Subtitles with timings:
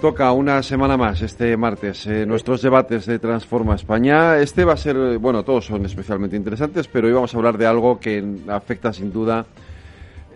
[0.00, 4.38] Toca una semana más este martes eh, nuestros debates de Transforma España.
[4.38, 7.58] Este va a ser, eh, bueno, todos son especialmente interesantes, pero hoy vamos a hablar
[7.58, 9.44] de algo que afecta sin duda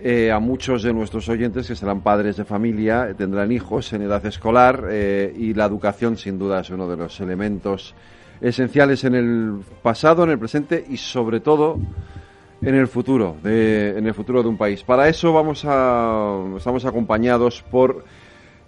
[0.03, 4.25] eh, a muchos de nuestros oyentes que serán padres de familia, tendrán hijos en edad
[4.27, 7.95] escolar y la educación sin duda es uno de los elementos
[8.43, 11.79] esenciales en el pasado, en el presente y sobre todo
[12.61, 14.83] en el futuro, de, en el futuro de un país.
[14.83, 18.05] Para eso vamos a, estamos acompañados por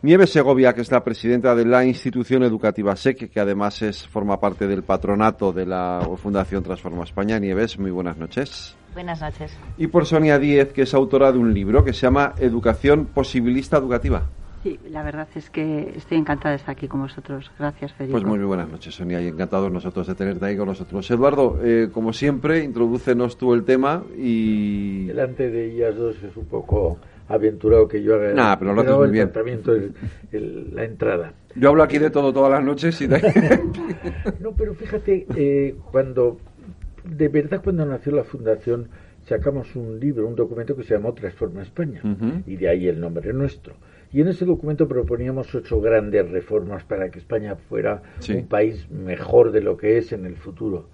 [0.06, 4.38] Nieves Segovia, que es la presidenta de la institución educativa SEC, que además es, forma
[4.38, 7.40] parte del patronato de la Fundación Transforma España.
[7.40, 8.76] Nieves, muy buenas noches.
[8.94, 9.58] Buenas noches.
[9.76, 13.78] Y por Sonia Díez, que es autora de un libro que se llama Educación Posibilista
[13.78, 14.22] Educativa.
[14.62, 17.50] Sí, la verdad es que estoy encantada de estar aquí con vosotros.
[17.58, 18.20] Gracias, Federico.
[18.20, 21.10] Pues muy, buenas noches, Sonia, y encantados nosotros de tenerte ahí con nosotros.
[21.10, 25.06] Eduardo, eh, como siempre, introdúcenos tú el tema y...
[25.06, 26.98] Delante de ellas dos es un poco
[27.28, 29.30] aventurado que yo haga nah, pero lo haces muy bien.
[30.32, 31.32] el, la entrada.
[31.54, 33.20] Yo hablo aquí de todo todas las noches y de...
[34.40, 36.38] no, pero fíjate, eh, cuando,
[37.04, 38.88] de verdad cuando nació la fundación,
[39.24, 42.00] sacamos un libro, un documento que se llamó Transforma España,
[42.46, 43.74] y de ahí el nombre nuestro.
[44.12, 49.50] Y en ese documento proponíamos ocho grandes reformas para que España fuera un país mejor
[49.50, 50.88] de lo que es en el futuro.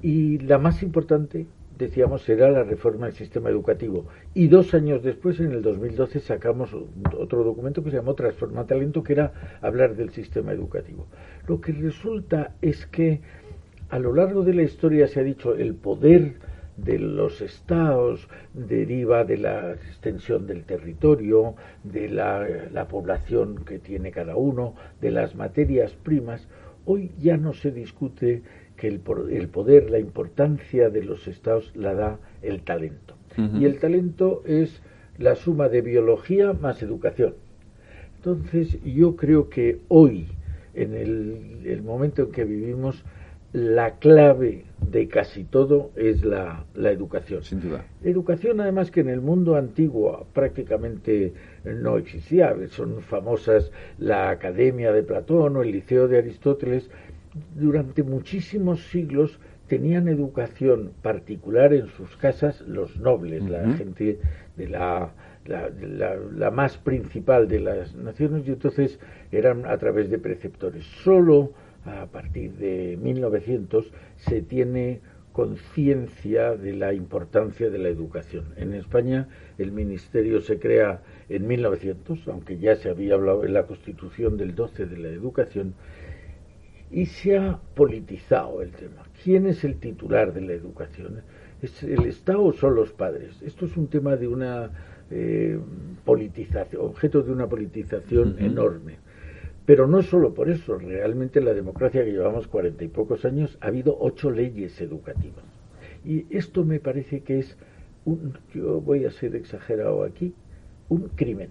[0.00, 1.46] Y la más importante
[1.78, 4.06] decíamos, será la reforma del sistema educativo.
[4.34, 6.74] Y dos años después, en el 2012, sacamos
[7.18, 11.06] otro documento que se llamó Transforma Talento, que era hablar del sistema educativo.
[11.46, 13.20] Lo que resulta es que
[13.88, 16.34] a lo largo de la historia se ha dicho el poder
[16.76, 21.54] de los estados deriva de la extensión del territorio,
[21.84, 26.46] de la, la población que tiene cada uno, de las materias primas.
[26.84, 28.42] Hoy ya no se discute
[28.76, 29.00] que el,
[29.30, 33.14] el, poder, la importancia de los estados la da el talento.
[33.36, 34.80] Y el talento es
[35.18, 37.34] la suma de biología más educación.
[38.16, 40.28] Entonces yo creo que hoy,
[40.74, 43.04] en el, el momento en que vivimos,
[43.52, 47.42] la clave de casi todo es la, la, educación.
[47.42, 47.86] Sin duda.
[48.02, 51.32] Educación, además, que en el mundo antiguo prácticamente
[51.64, 52.54] no existía.
[52.68, 56.90] Son famosas la Academia de Platón o el Liceo de Aristóteles,
[57.54, 59.38] durante muchísimos siglos
[59.68, 64.18] tenían educación particular en sus casas los nobles, la gente
[64.56, 65.12] de la,
[65.44, 68.98] la, más principal de las naciones, y entonces
[69.32, 70.84] eran a través de preceptores.
[71.02, 71.52] Solo
[71.84, 75.00] a partir de 1900 se tiene
[75.32, 78.46] conciencia de la importancia de la educación.
[78.56, 83.66] En España el ministerio se crea en 1900, aunque ya se había hablado en la
[83.66, 85.74] Constitución del 12 de la educación,
[86.96, 89.04] y se ha politizado el tema.
[89.22, 91.20] ¿Quién es el titular de la educación?
[91.60, 93.42] ¿Es el Estado o son los padres?
[93.42, 94.70] Esto es un tema de una
[95.10, 95.60] eh,
[96.06, 98.96] politización, objeto de una politización enorme.
[99.66, 103.58] Pero no solo por eso, realmente en la democracia que llevamos cuarenta y pocos años
[103.60, 105.44] ha habido ocho leyes educativas.
[106.02, 107.58] Y esto me parece que es
[108.06, 110.32] un, yo voy a ser exagerado aquí,
[110.88, 111.50] un crimen.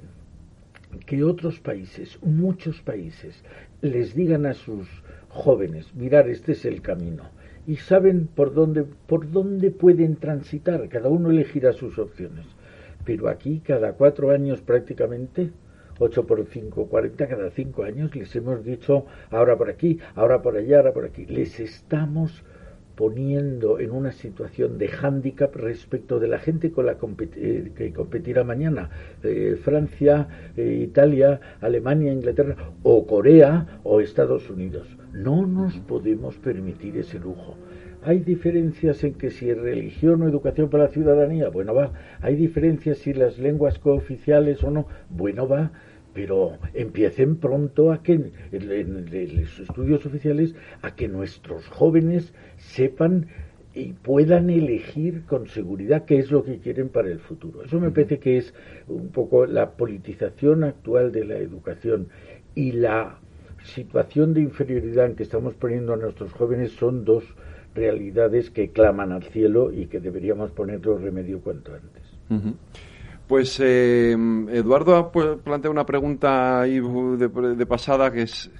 [1.05, 3.43] Que otros países, muchos países,
[3.81, 4.87] les digan a sus
[5.35, 7.23] jóvenes, mirar, este es el camino.
[7.67, 12.45] Y saben por dónde, por dónde pueden transitar, cada uno elegirá sus opciones.
[13.03, 15.51] Pero aquí, cada cuatro años prácticamente,
[15.99, 20.57] 8 por 5, 40, cada cinco años les hemos dicho, ahora por aquí, ahora por
[20.57, 21.25] allá, ahora por aquí.
[21.25, 22.43] Les estamos
[22.95, 26.97] poniendo en una situación de hándicap respecto de la gente con la
[27.35, 28.89] eh, que competirá mañana.
[29.23, 34.87] Eh, Francia, eh, Italia, Alemania, Inglaterra, o Corea, o Estados Unidos.
[35.13, 37.57] No nos podemos permitir ese lujo.
[38.03, 41.91] Hay diferencias en que si es religión o educación para la ciudadanía, bueno va.
[42.21, 45.71] Hay diferencias si las lenguas cooficiales o no, bueno va
[46.15, 53.27] pero empiecen pronto a que en, los estudios oficiales a que nuestros jóvenes sepan
[53.73, 57.63] y puedan elegir con seguridad qué es lo que quieren para el futuro.
[57.63, 58.53] Eso me parece que es
[58.87, 62.07] un poco la politización actual de la educación
[62.55, 63.17] y la
[63.65, 67.25] situación de inferioridad en que estamos poniendo a nuestros jóvenes son dos
[67.73, 72.63] realidades que claman al cielo y que deberíamos ponerlos remedio cuanto antes.
[73.27, 74.15] Pues eh,
[74.51, 78.51] Eduardo ha plantea una pregunta ahí de, pasada que es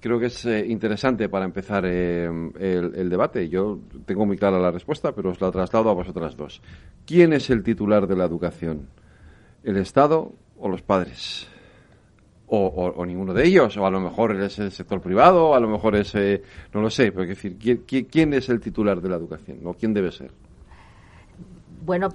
[0.00, 2.26] Creo que es eh, interesante para empezar eh,
[2.60, 3.48] el, debate.
[3.48, 6.62] Yo tengo muy clara la respuesta, pero os la traslado a vosotras dos.
[7.04, 8.88] ¿Quién es el titular de la educación?
[9.64, 11.48] ¿El Estado o los padres?
[12.50, 15.68] O, ninguno de ellos, o a lo mejor es el sector privado, o a lo
[15.68, 19.16] mejor es, eh, no lo sé, pero decir, ¿quién, ¿quién, es el titular de la
[19.16, 19.58] educación?
[19.64, 20.30] ¿O quién debe ser?
[21.80, 22.08] Bueno,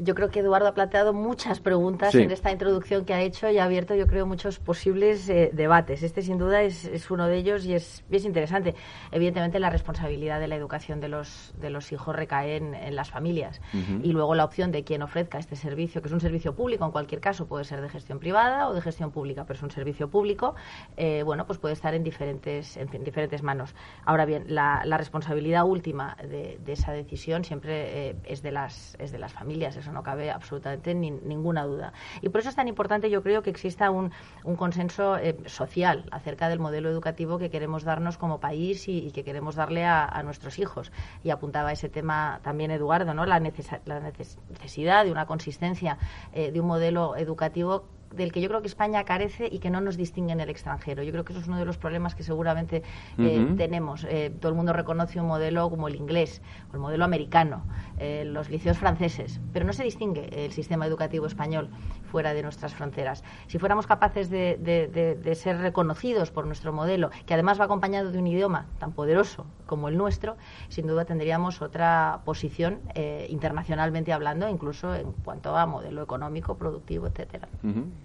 [0.00, 3.58] yo creo que Eduardo ha planteado muchas preguntas en esta introducción que ha hecho y
[3.58, 6.02] ha abierto, yo creo, muchos posibles eh, debates.
[6.02, 8.74] Este, sin duda, es, uno de ellos y es, es interesante.
[9.10, 13.60] Evidentemente, la responsabilidad de la educación de los, de los hijos recae en, las familias.
[14.02, 16.90] Y luego la opción de quien ofrezca este servicio, que es un servicio público, en
[16.90, 20.08] cualquier caso, puede ser de gestión privada o de gestión pública, pero es un servicio
[20.08, 20.54] público,
[20.96, 23.74] eh, bueno, pues puede estar en diferentes, en, diferentes manos.
[24.04, 29.32] Ahora bien, la, responsabilidad última de, esa decisión siempre eh, es de las de las
[29.32, 31.92] familias, eso no cabe absolutamente ninguna duda.
[32.20, 34.12] Y por eso es tan importante, yo creo, que exista un,
[34.56, 39.54] consenso eh, social acerca del modelo educativo que queremos darnos como país y, que queremos
[39.54, 40.92] darle a, nuestros hijos.
[41.22, 43.26] Y apuntaba ese tema también Eduardo, ¿no?
[43.26, 45.98] la, necesidad de una consistencia
[46.32, 49.80] eh, de un modelo educativo del que yo creo que España carece y que no
[49.80, 51.02] nos distingue en el extranjero.
[51.02, 52.82] Yo creo que eso es uno de los problemas que seguramente
[53.18, 54.04] eh, tenemos.
[54.04, 57.64] Eh, todo el mundo reconoce un modelo como el inglés o el modelo americano,
[58.02, 61.70] eh, los liceos franceses, pero no se distingue el sistema educativo español
[62.10, 63.22] fuera de nuestras fronteras.
[63.46, 68.26] Si fuéramos capaces de, ser reconocidos por nuestro modelo, que además va acompañado de un
[68.26, 70.36] idioma tan poderoso como el nuestro,
[70.68, 72.80] sin duda tendríamos otra posición
[73.28, 77.48] internacionalmente hablando, incluso en cuanto a modelo económico, productivo, etcétera.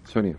[0.03, 0.37] Sonia.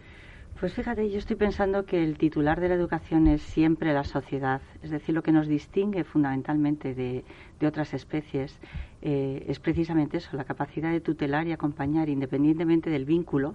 [0.60, 4.60] Pues fíjate, yo estoy pensando que el titular de la educación es siempre la sociedad,
[4.82, 7.24] es decir, lo que nos distingue fundamentalmente de,
[7.64, 8.58] otras especies
[9.02, 13.54] eh, es precisamente eso, la capacidad de tutelar y acompañar, independientemente del vínculo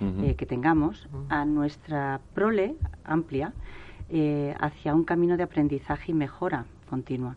[0.00, 3.52] eh, que tengamos, a nuestra prole amplia
[4.08, 7.36] eh, hacia un camino de aprendizaje y mejora continua.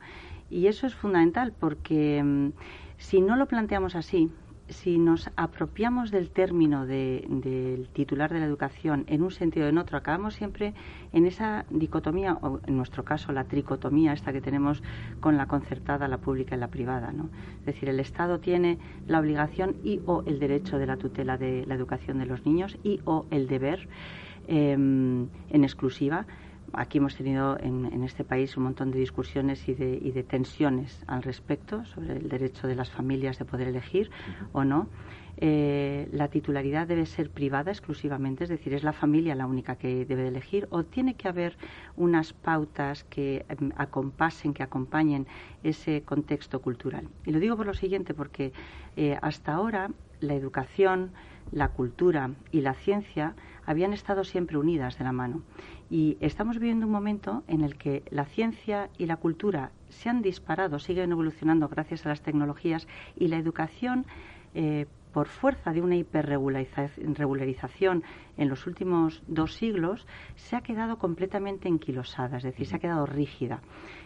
[0.50, 2.52] Y eso es fundamental porque mm,
[2.98, 4.32] si no lo planteamos así,
[4.74, 9.78] si nos apropiamos del término del titular de la educación en un sentido o en
[9.78, 10.74] otro, acabamos siempre
[11.14, 14.84] en esa dicotomía, o en nuestro caso la tricotomía, esta que tenemos
[15.20, 17.12] con la concertada, la pública y la privada.
[17.12, 17.30] ¿no?
[17.60, 21.66] Es decir, el Estado tiene la obligación y o el derecho de la tutela de
[21.66, 23.88] la educación de los niños y o el deber
[24.48, 26.26] em, en exclusiva
[26.74, 31.86] aquí hemos tenido en, este país un montón de discusiones y de, tensiones al respecto
[31.86, 34.10] sobre el derecho de las familias de poder elegir
[34.52, 34.88] o no.
[35.38, 40.06] Eh, la titularidad debe ser privada exclusivamente, es decir, es la familia la única que
[40.06, 41.58] debe elegir, o tiene que haber
[41.96, 45.26] unas pautas que em, acompasen, que acompañen
[45.64, 47.10] ese contexto cultural.
[47.26, 48.54] Y lo digo por lo siguiente, porque
[48.96, 49.90] eh, hasta ahora
[50.20, 51.12] la educación,
[51.52, 53.36] la cultura y la ciencia
[53.66, 55.42] habían estado siempre unidas de la mano.
[55.94, 60.24] Y estamos viviendo un momento en el que la ciencia y la cultura se han
[60.24, 64.08] disparado, siguen evolucionando gracias a las tecnologías y la educación,
[64.56, 68.04] eh, por fuerza de una hiperregularización
[68.38, 73.06] en los últimos dos siglos, se ha quedado completamente enquilosada, es decir, se ha quedado
[73.06, 73.62] rígida.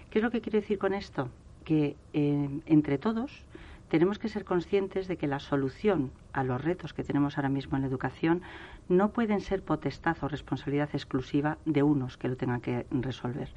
[0.09, 1.29] ¿Qué es lo que quiero decir con esto?
[1.63, 3.45] Que eh, entre todos,
[3.89, 7.77] tenemos que ser conscientes de que la solución a los retos que tenemos ahora mismo
[7.77, 8.41] en la educación
[8.89, 13.49] no pueden ser potestad o responsabilidad exclusiva de unos que lo tengan que resolver.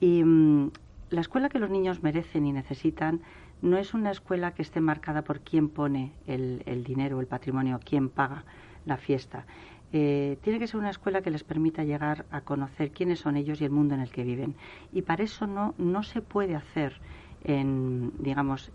[0.00, 0.70] Y mm,
[1.10, 3.20] la escuela que los niños merecen y necesitan
[3.62, 8.10] no es una escuela que esté marcada por quién pone el, dinero, el patrimonio, quién
[8.10, 8.44] paga
[8.84, 9.46] la fiesta.
[9.92, 13.60] Eh, tiene que ser una escuela que les permita llegar a conocer quiénes son ellos
[13.60, 14.56] y el mundo en el que viven.
[14.92, 17.00] Y para eso no, no se puede hacer
[17.44, 18.72] en, digamos,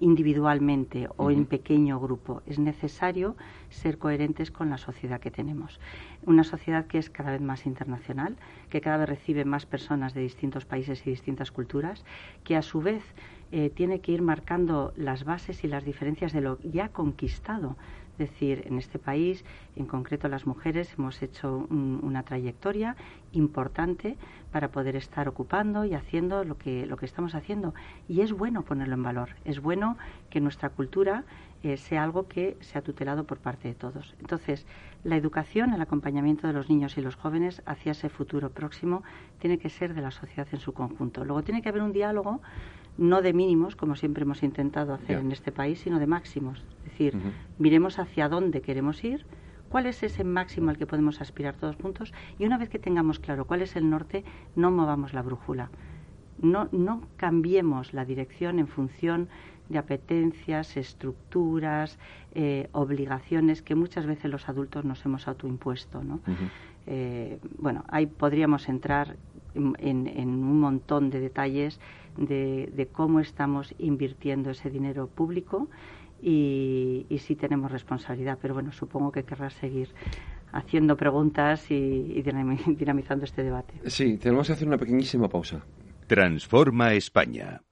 [0.00, 2.42] individualmente o en pequeño grupo.
[2.46, 3.36] Es necesario
[3.68, 5.80] ser coherentes con la sociedad que tenemos.
[6.26, 8.36] Una sociedad que es cada vez más internacional,
[8.68, 12.04] que cada vez recibe más personas de distintos países y distintas culturas,
[12.44, 13.02] que a su vez
[13.52, 17.76] eh, tiene que ir marcando las bases y las diferencias de lo ya conquistado
[18.20, 22.94] decir, en este país, en concreto las mujeres, hemos hecho una trayectoria
[23.32, 24.16] importante
[24.52, 27.74] para poder estar ocupando y haciendo lo que, lo que estamos haciendo.
[28.08, 29.30] Y es bueno ponerlo en valor.
[29.44, 29.96] Es bueno
[30.28, 31.24] que nuestra cultura
[31.62, 34.14] eh, sea algo que sea tutelado por parte de todos.
[34.20, 34.66] Entonces,
[35.04, 39.02] la educación, el acompañamiento de los niños y los jóvenes hacia ese futuro próximo
[39.38, 41.24] tiene que ser de la sociedad en su conjunto.
[41.24, 42.40] Luego tiene que haber un diálogo
[42.98, 46.62] no de mínimos, como siempre hemos intentado hacer en este país, sino de máximos.
[46.84, 47.16] Es decir,
[47.58, 49.24] miremos hacia dónde queremos ir,
[49.68, 53.18] cuál es ese máximo al que podemos aspirar todos juntos y una vez que tengamos
[53.18, 54.24] claro cuál es el norte,
[54.56, 55.70] no movamos la brújula.
[56.42, 59.28] No, no cambiemos la dirección en función
[59.70, 61.98] de apetencias, estructuras,
[62.34, 66.02] eh, obligaciones que muchas veces los adultos nos hemos autoimpuesto.
[66.02, 66.20] ¿no?
[66.86, 69.16] Eh, bueno, ahí podríamos entrar
[69.54, 71.80] en, un montón de detalles
[72.16, 75.68] de, cómo estamos invirtiendo ese dinero público
[76.22, 78.38] y, y sí tenemos responsabilidad.
[78.40, 79.88] Pero bueno, supongo que querrá seguir
[80.52, 82.22] haciendo preguntas y,
[82.66, 83.74] dinamizando este debate.
[83.86, 85.64] Sí, tenemos que hacer una pequeñísima pausa.
[86.06, 87.62] Transforma España.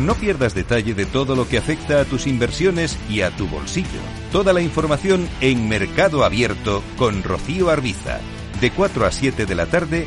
[0.00, 4.00] No pierdas detalle de todo lo que afecta a tus inversiones y a tu bolsillo.
[4.32, 8.18] Toda la información en Mercado Abierto con Rocío Arbiza,
[8.62, 10.06] de 4 a 7 de la tarde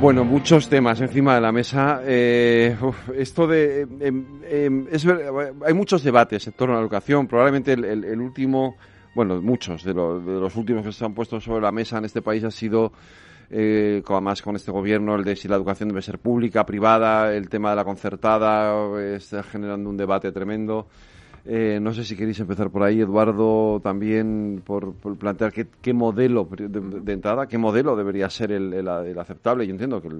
[0.00, 2.00] Bueno, muchos temas encima de la mesa.
[2.04, 2.76] Eh,
[3.16, 4.86] esto de, em, em,
[5.66, 7.26] hay muchos debates en torno a la educación.
[7.26, 8.76] Probablemente el, último,
[9.16, 12.44] bueno, muchos de, los últimos que se han puesto sobre la mesa en este país
[12.44, 12.92] ha sido,
[13.50, 17.48] eh, además con este gobierno, el de si la educación debe ser pública, privada, el
[17.48, 20.86] tema de la concertada está generando un debate tremendo.
[21.50, 27.10] Eh, no sé si queréis empezar por ahí, Eduardo, también por, plantear qué, modelo de,
[27.14, 28.86] entrada, qué modelo debería ser el,
[29.18, 29.66] aceptable.
[29.66, 30.10] Yo entiendo que,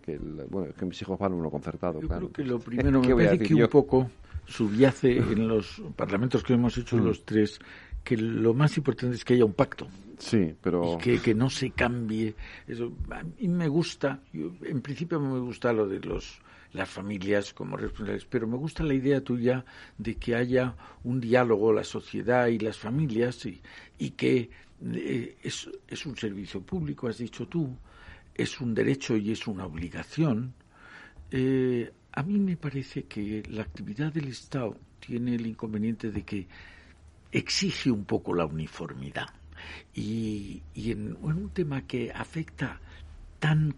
[0.00, 0.18] que,
[0.48, 2.00] bueno, que mis hijos van a uno concertado.
[2.00, 4.10] Yo creo que lo primero me parece que un poco
[4.46, 7.04] subyace en los parlamentos que hemos hecho mm.
[7.04, 7.60] los tres
[8.02, 9.86] que lo más importante es que haya un pacto.
[10.16, 10.94] Sí, pero...
[10.94, 12.34] Y que, que no se cambie.
[12.66, 16.40] Eso, a mí me gusta, en principio me gusta lo de los
[16.72, 18.24] las familias como responsables.
[18.24, 19.64] Pero me gusta la idea tuya
[19.98, 20.74] de que haya
[21.04, 23.60] un diálogo, la sociedad y las familias, y,
[23.98, 24.50] y que
[24.92, 27.76] eh, es, es un servicio público, has dicho tú,
[28.34, 30.54] es un derecho y es una obligación.
[31.30, 36.46] Eh, a mí me parece que la actividad del Estado tiene el inconveniente de que
[37.32, 39.28] exige un poco la uniformidad.
[39.94, 42.80] Y, y en, un tema que afecta
[43.38, 43.74] tan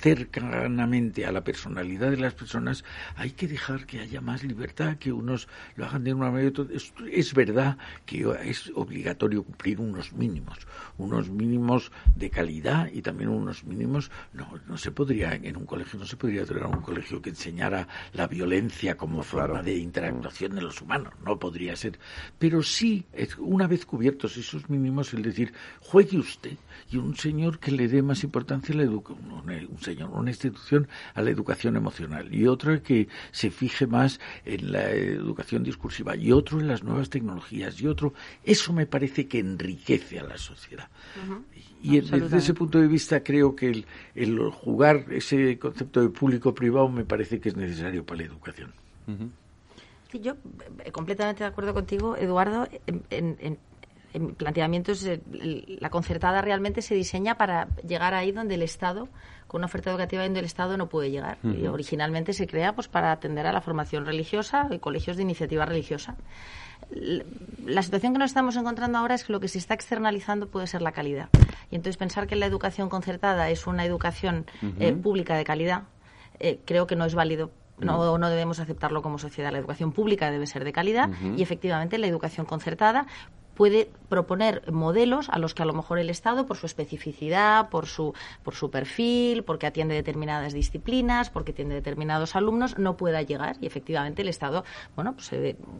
[0.00, 2.84] cercanamente a la personalidad de las personas,
[3.16, 6.50] hay que dejar que haya más libertad, que unos lo hagan de una manera.
[6.72, 7.76] Es, es verdad
[8.06, 10.58] que es obligatorio cumplir unos mínimos,
[10.96, 14.10] unos mínimos de calidad y también unos mínimos.
[14.32, 17.86] No, no se podría, en un colegio, no se podría tener un colegio que enseñara
[18.14, 21.98] la violencia como forma de interactuación de los humanos, no podría ser.
[22.38, 23.04] Pero sí,
[23.38, 26.56] una vez cubiertos esos mínimos, el decir, juegue usted
[26.90, 30.88] y un señor que le dé más importancia a la educación, un señor, una institución
[31.14, 36.32] a la educación emocional y otra que se fije más en la educación discursiva y
[36.32, 40.88] otro en las nuevas tecnologías y otro, eso me parece que enriquece a la sociedad.
[41.82, 46.88] Y desde ese punto de vista creo que el, el jugar ese concepto de público-privado
[46.88, 48.72] me parece que es necesario para la educación.
[50.10, 50.34] Sí, yo
[50.84, 53.58] eh, completamente de acuerdo contigo, Eduardo, en, en,
[54.12, 59.08] en planteamientos, la concertada realmente se diseña para llegar ahí donde el Estado,
[59.46, 61.38] con una oferta educativa donde el Estado no puede llegar.
[61.42, 65.64] y originalmente se crea pues para atender a la formación religiosa y colegios de iniciativa
[65.64, 66.16] religiosa.
[67.66, 70.66] La situación que nos estamos encontrando ahora es que lo que se está externalizando puede
[70.66, 71.28] ser la calidad.
[71.70, 74.46] Y entonces pensar que la educación concertada es una educación
[74.78, 75.84] eh, pública de calidad,
[76.40, 77.50] eh, creo que no es válido
[77.80, 79.52] no, no, debemos aceptarlo como sociedad.
[79.52, 83.06] La educación pública debe ser de calidad y efectivamente la educación concertada
[83.60, 87.86] puede proponer modelos a los que a lo mejor el Estado, por su especificidad, por
[87.86, 93.56] su, por su perfil, porque atiende determinadas disciplinas, porque tiene determinados alumnos, no pueda llegar.
[93.60, 94.64] Y efectivamente el Estado,
[94.96, 95.30] bueno, pues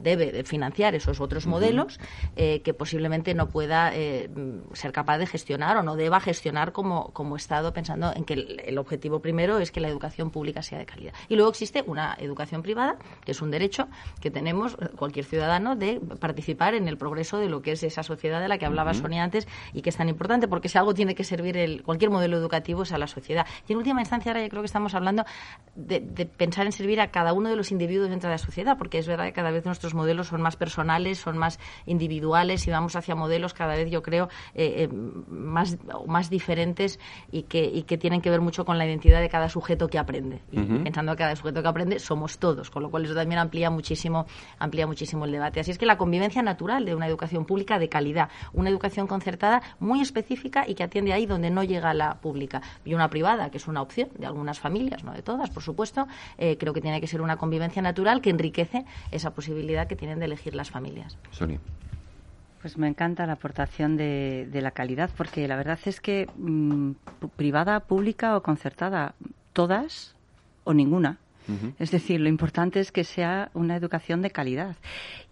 [0.03, 1.99] debe financiar esos otros modelos
[2.37, 4.29] eh, que posiblemente no pueda eh,
[4.75, 8.77] ser capaz de gestionar o no deba gestionar como, como Estado, pensando en que el,
[8.77, 11.15] objetivo primero es que la educación pública sea de calidad.
[11.31, 13.89] Y luego existe una educación privada, que es un derecho
[14.21, 18.41] que tenemos cualquier ciudadano de participar en el progreso de lo que es esa sociedad
[18.41, 21.15] de la que hablaba Sonia antes y que es tan importante, porque si algo tiene
[21.15, 23.47] que servir el, cualquier modelo educativo es a la sociedad.
[23.69, 25.25] Y en última instancia, ahora yo creo que estamos hablando
[25.75, 28.99] de, pensar en servir a cada uno de los individuos dentro de la sociedad, porque
[28.99, 32.97] es verdad que cada vez nuestros modelos son más personales, son más individuales y vamos
[32.97, 36.99] hacia modelos cada vez, yo creo, eh, eh, más, más diferentes
[37.31, 39.99] y que, y que tienen que ver mucho con la identidad de cada sujeto que
[39.99, 40.41] aprende.
[40.51, 43.71] Y pensando que cada sujeto que aprende somos todos, con lo cual eso también amplía
[43.71, 44.27] muchísimo,
[44.59, 45.61] amplía muchísimo el debate.
[45.61, 49.07] Así es que la convivencia natural de una educación pública pública de calidad, una educación
[49.07, 52.63] concertada muy específica y que atiende ahí donde no llega la pública.
[52.87, 56.09] Y una privada, que es una opción de algunas familias, no de todas, por supuesto,
[56.39, 60.21] eh, creo que tiene que ser una convivencia natural que enriquece esa posibilidad que tienen
[60.21, 61.19] de elegir las familias.
[61.33, 61.61] Sonia.
[62.63, 66.93] Pues me encanta la aportación de, la calidad, porque la verdad es que mm,
[67.37, 69.15] privada, pública o concertada,
[69.53, 70.15] todas
[70.65, 71.19] o ninguna.
[71.79, 74.77] Es decir, lo importante es que sea una educación de calidad.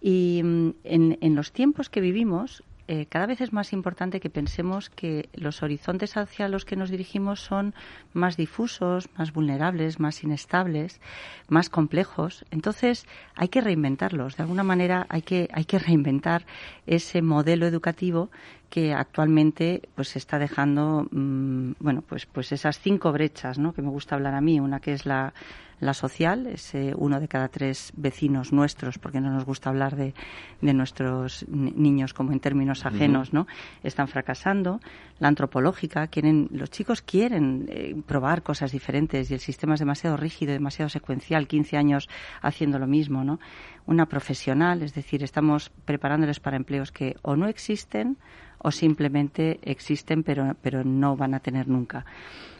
[0.01, 4.89] Y mm, en, los tiempos que vivimos, eh, cada vez es más importante que pensemos
[4.89, 7.73] que los horizontes hacia los que nos dirigimos son
[8.13, 10.99] más difusos, más vulnerables, más inestables,
[11.47, 12.45] más complejos.
[12.51, 14.37] Entonces hay que reinventarlos.
[14.37, 16.45] De alguna manera hay que, hay que reinventar
[16.87, 18.29] ese modelo educativo
[18.69, 23.73] que actualmente pues se está dejando mm, bueno pues pues esas cinco brechas ¿no?
[23.73, 24.59] que me gusta hablar a mí.
[24.59, 25.33] Una que es la,
[25.79, 30.13] la social ese uno de cada tres vecinos nuestros porque no nos gusta hablar de,
[30.61, 33.47] de nuestros niños como en términos ajenos no
[33.83, 34.79] están fracasando.
[35.19, 40.17] La antropológica quieren los chicos quieren eh, probar cosas diferentes y el sistema es demasiado
[40.17, 42.09] rígido demasiado secuencial 15 años
[42.41, 43.39] haciendo lo mismo no
[43.85, 48.17] una profesional es decir estamos preparándoles para empleos que o no existen
[48.59, 52.05] o simplemente existen pero, pero no van a tener nunca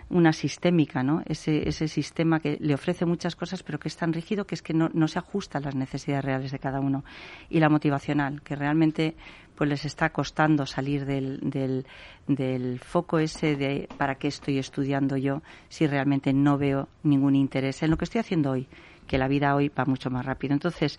[0.09, 1.21] una sistémica, ¿no?
[1.25, 4.61] Ese, ese sistema que le ofrece muchas cosas, pero que es tan rígido que es
[4.61, 7.03] que no, no se ajusta a las necesidades reales de cada uno.
[7.49, 9.15] Y la motivacional, que realmente
[9.55, 11.85] pues les está costando salir del, del,
[12.27, 17.83] del foco ese de para qué estoy estudiando yo si realmente no veo ningún interés
[17.83, 18.67] en lo que estoy haciendo hoy,
[19.05, 20.53] que la vida hoy va mucho más rápido.
[20.53, 20.97] Entonces,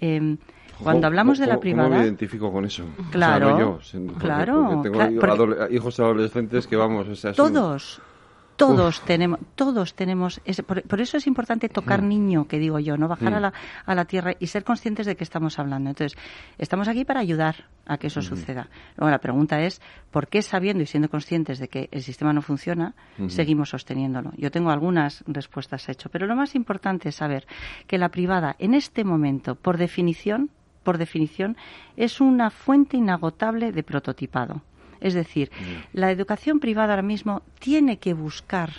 [0.00, 0.36] eh,
[0.82, 1.88] cuando hablamos de la privada.
[1.88, 2.84] ¿Cómo me identifico con eso?
[3.10, 3.80] Claro.
[4.18, 4.80] claro.
[4.82, 7.24] tengo hijos adolescentes que vamos.
[7.24, 8.00] O todos.
[8.58, 13.34] Todos tenemos, todos tenemos, por, eso es importante tocar niño, que digo yo, no bajar
[13.34, 13.52] a, la,
[13.86, 15.90] a la tierra y ser conscientes de que estamos hablando.
[15.90, 16.18] Entonces,
[16.58, 18.68] estamos aquí para ayudar a que eso suceda.
[18.96, 19.80] Luego la pregunta es,
[20.10, 22.96] ¿por qué sabiendo y siendo conscientes de que el sistema no funciona,
[23.28, 24.32] seguimos sosteniéndolo?
[24.36, 27.46] Yo tengo algunas respuestas hecho, pero lo más importante es saber
[27.86, 30.50] que la privada, en este momento, por definición,
[30.88, 31.58] por definición,
[31.98, 34.62] es una fuente inagotable de prototipado.
[35.02, 35.50] Es decir,
[35.92, 38.70] la educación privada ahora mismo tiene que buscar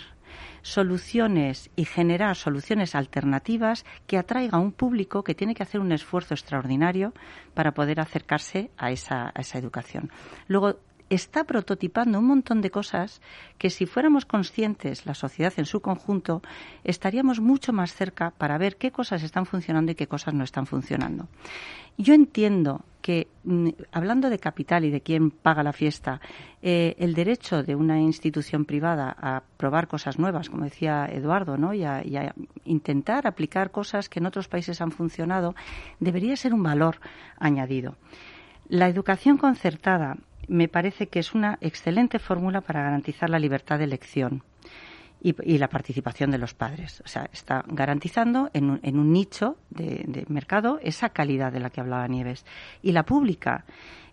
[0.62, 5.92] soluciones y generar soluciones alternativas que atraiga a un público que tiene que hacer un
[5.92, 7.14] esfuerzo extraordinario
[7.54, 10.10] para poder acercarse a esa, a esa educación.
[10.48, 13.20] Luego, está prototipando un montón de cosas
[13.58, 16.40] que si fuéramos conscientes, la sociedad en su conjunto,
[16.84, 20.66] estaríamos mucho más cerca para ver qué cosas están funcionando y qué cosas no están
[20.66, 21.28] funcionando.
[21.98, 26.20] Yo entiendo que, mm, hablando de capital y de quién paga la fiesta,
[26.62, 31.74] eh, el derecho de una institución privada a probar cosas nuevas, como decía Eduardo, ¿no?
[31.74, 35.54] y a intentar aplicar cosas que en otros países han funcionado,
[35.98, 37.00] debería ser un valor
[37.38, 37.96] añadido.
[38.68, 40.16] La educación concertada
[40.48, 44.42] me parece que es una excelente fórmula para garantizar la libertad de elección.
[45.22, 47.02] Y, la participación de los padres.
[47.04, 52.08] O sea, está garantizando en un, nicho de, mercado esa calidad de la que hablaba
[52.08, 52.46] Nieves.
[52.80, 53.66] Y la pública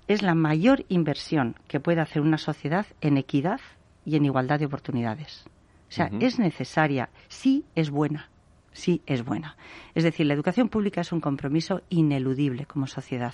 [0.09, 3.61] es la mayor inversión que puede hacer una sociedad en equidad
[4.03, 5.45] y en igualdad de oportunidades.
[5.87, 8.29] O sea, es necesaria, sí es buena
[8.77, 9.57] sí es buena.
[9.95, 13.33] Es decir, la educación pública es un compromiso ineludible como sociedad,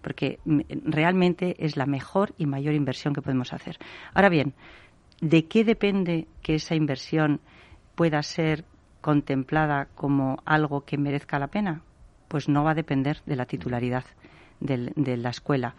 [0.00, 3.78] porque mm, realmente es la mejor y mayor inversión que podemos hacer.
[4.14, 4.54] Ahora bien,
[5.20, 7.40] ¿de qué depende que esa inversión
[7.96, 8.64] pueda ser
[9.00, 11.82] contemplada como algo que merezca la pena?
[12.28, 14.04] Pues no va a depender de la titularidad
[14.60, 15.74] de, la escuela.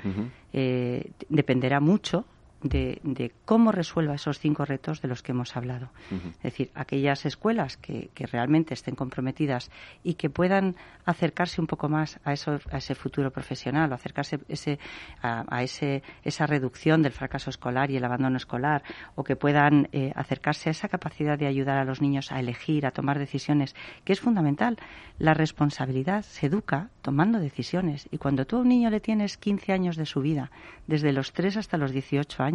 [0.53, 2.25] Eh, dependerá mucho
[2.69, 5.89] de, cómo resuelva esos cinco retos de los que hemos hablado.
[6.37, 9.69] Es decir, aquellas escuelas que, realmente estén comprometidas
[10.03, 10.75] y que puedan
[11.05, 14.79] acercarse un poco más a, eso, a ese futuro profesional o acercarse ese,
[15.21, 20.11] a, ese, esa reducción del fracaso escolar y el abandono escolar o que puedan eh,
[20.15, 24.13] acercarse a esa capacidad de ayudar a los niños a elegir, a tomar decisiones, que
[24.13, 24.77] es fundamental.
[25.19, 29.71] La responsabilidad se educa tomando decisiones y cuando tú a un niño le tienes 15
[29.71, 30.51] años de su vida,
[30.87, 32.54] desde los 3 hasta los 18 años,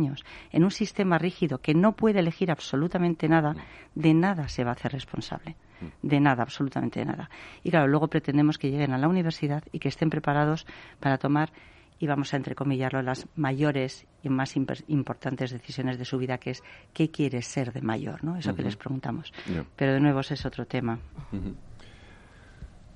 [0.53, 3.55] en un sistema rígido que no puede elegir absolutamente nada,
[3.95, 5.57] de nada se va a hacer responsable.
[6.03, 7.31] De nada, absolutamente de nada.
[7.63, 10.67] Y claro, luego pretendemos que lleguen a la universidad y que estén preparados
[11.01, 11.53] para tomar
[11.99, 16.63] y vamos a entrecomillarlo, las mayores y más importantes decisiones de su vida, que es
[16.95, 18.37] qué quieres ser de mayor, ¿no?
[18.37, 19.33] Eso que les preguntamos.
[19.77, 20.99] Pero de nuevo ese es otro tema.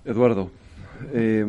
[0.07, 0.51] Eduardo,
[1.13, 1.45] eh,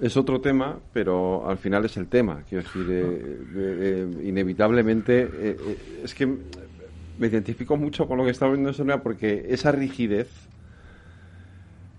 [0.00, 2.42] es otro tema, pero al final es el tema.
[2.48, 5.56] Quiero decir, eh, eh, inevitablemente, eh,
[6.02, 10.28] es que me identifico mucho con lo que está viendo Sonia porque esa rigidez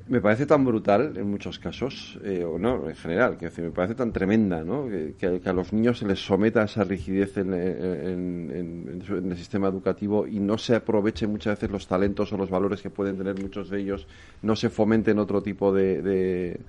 [0.07, 3.95] Me parece tan brutal en muchos casos, eh, o no, en general, que me parece
[3.95, 4.87] tan tremenda, ¿no?
[4.87, 10.59] Que, a los niños se les someta esa rigidez en, el sistema educativo y no
[10.59, 14.05] se aprovechen muchas veces los talentos o los valores que pueden tener muchos de ellos,
[14.43, 16.59] no se fomenten otro tipo de,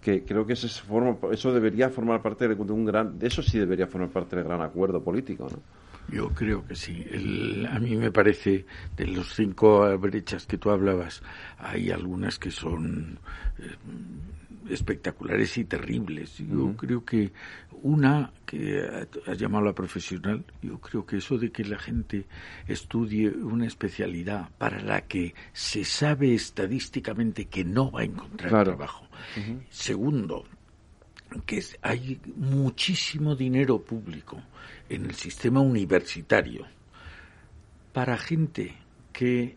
[0.00, 0.68] que creo que eso,
[1.32, 4.60] eso debería formar parte de un gran, de eso sí debería formar parte del gran
[4.60, 5.58] acuerdo político, ¿no?
[6.08, 7.04] Yo creo que sí.
[7.68, 8.64] a mí me parece,
[8.96, 11.22] de los cinco brechas que tú hablabas,
[11.58, 13.18] hay algunas que son
[13.58, 13.74] eh,
[14.70, 16.38] espectaculares y terribles.
[16.38, 17.32] Yo creo que
[17.82, 22.26] una que has llamado la profesional, yo creo que eso de que la gente
[22.66, 29.06] estudie una especialidad para la que se sabe estadísticamente que no va a encontrar trabajo.
[29.70, 30.44] Segundo,
[31.44, 34.40] que hay muchísimo dinero público
[34.88, 36.66] en el sistema universitario
[37.92, 38.74] para gente
[39.12, 39.56] que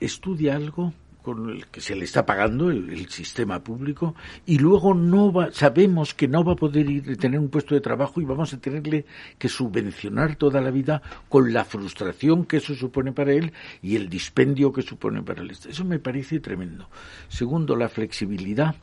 [0.00, 4.14] estudia algo con el que se le está pagando el, sistema público
[4.46, 7.80] y luego no va, sabemos que no va a poder ir tener un puesto de
[7.80, 9.04] trabajo y vamos a tenerle
[9.38, 14.08] que subvencionar toda la vida con la frustración que eso supone para él y el
[14.08, 15.50] dispendio que supone para él.
[15.50, 16.88] Eso me parece tremendo.
[17.28, 18.74] Segundo, la flexibilidad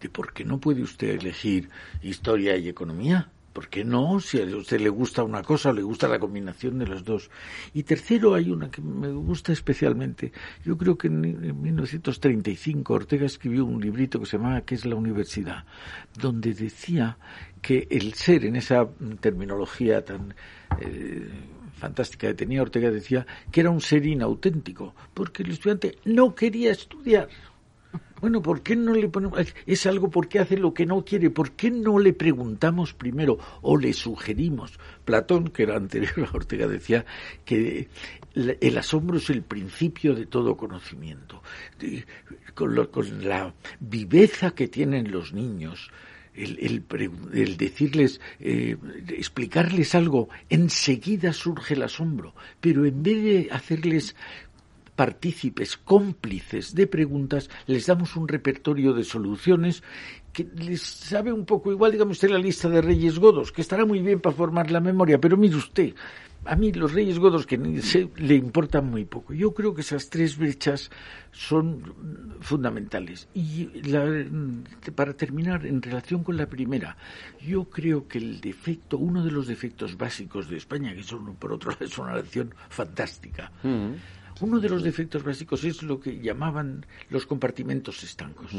[0.00, 1.68] de por qué no puede usted elegir
[2.02, 3.30] historia y economía.
[3.52, 4.20] ¿Por qué no?
[4.20, 7.30] Si a usted le gusta una cosa o le gusta la combinación de los dos.
[7.72, 10.30] Y tercero, hay una que me gusta especialmente.
[10.62, 14.94] Yo creo que en 1935 Ortega escribió un librito que se llamaba ¿Qué es la
[14.96, 15.64] universidad?
[16.20, 17.16] donde decía
[17.62, 18.86] que el ser, en esa
[19.20, 20.34] terminología tan
[20.78, 21.26] eh,
[21.78, 26.72] fantástica que tenía Ortega, decía que era un ser inauténtico, porque el estudiante no quería
[26.72, 27.28] estudiar.
[28.20, 29.38] Bueno, ¿por qué no le ponemos?
[29.66, 31.30] Es algo porque hace lo que no quiere.
[31.30, 34.78] ¿Por qué no le preguntamos primero o le sugerimos?
[35.04, 37.04] Platón, que era anterior a Ortega, decía
[37.44, 37.88] que
[38.34, 41.42] el asombro es el principio de todo conocimiento.
[42.54, 42.74] Con,
[43.22, 45.90] la viveza que tienen los niños,
[46.34, 46.84] el,
[47.56, 48.76] decirles, eh,
[49.08, 52.34] explicarles algo, enseguida surge el asombro.
[52.60, 54.16] Pero en vez de hacerles
[54.96, 59.82] partícipes, cómplices de preguntas, les damos un repertorio de soluciones
[60.32, 63.86] que les sabe un poco igual, digamos usted, la lista de reyes godos, que estará
[63.86, 65.94] muy bien para formar la memoria, pero mire usted,
[66.46, 69.34] a mí los reyes godos que se, le importan muy poco.
[69.34, 70.90] Yo creo que esas tres brechas
[71.32, 71.94] son
[72.40, 73.28] fundamentales.
[73.34, 73.68] Y
[74.94, 76.96] para terminar, en relación con la primera,
[77.44, 81.52] yo creo que el defecto, uno de los defectos básicos de España, que son por
[81.52, 83.50] otro lado es una nación fantástica,
[84.40, 88.52] uno de los defectos básicos es lo que llamaban los compartimentos estancos.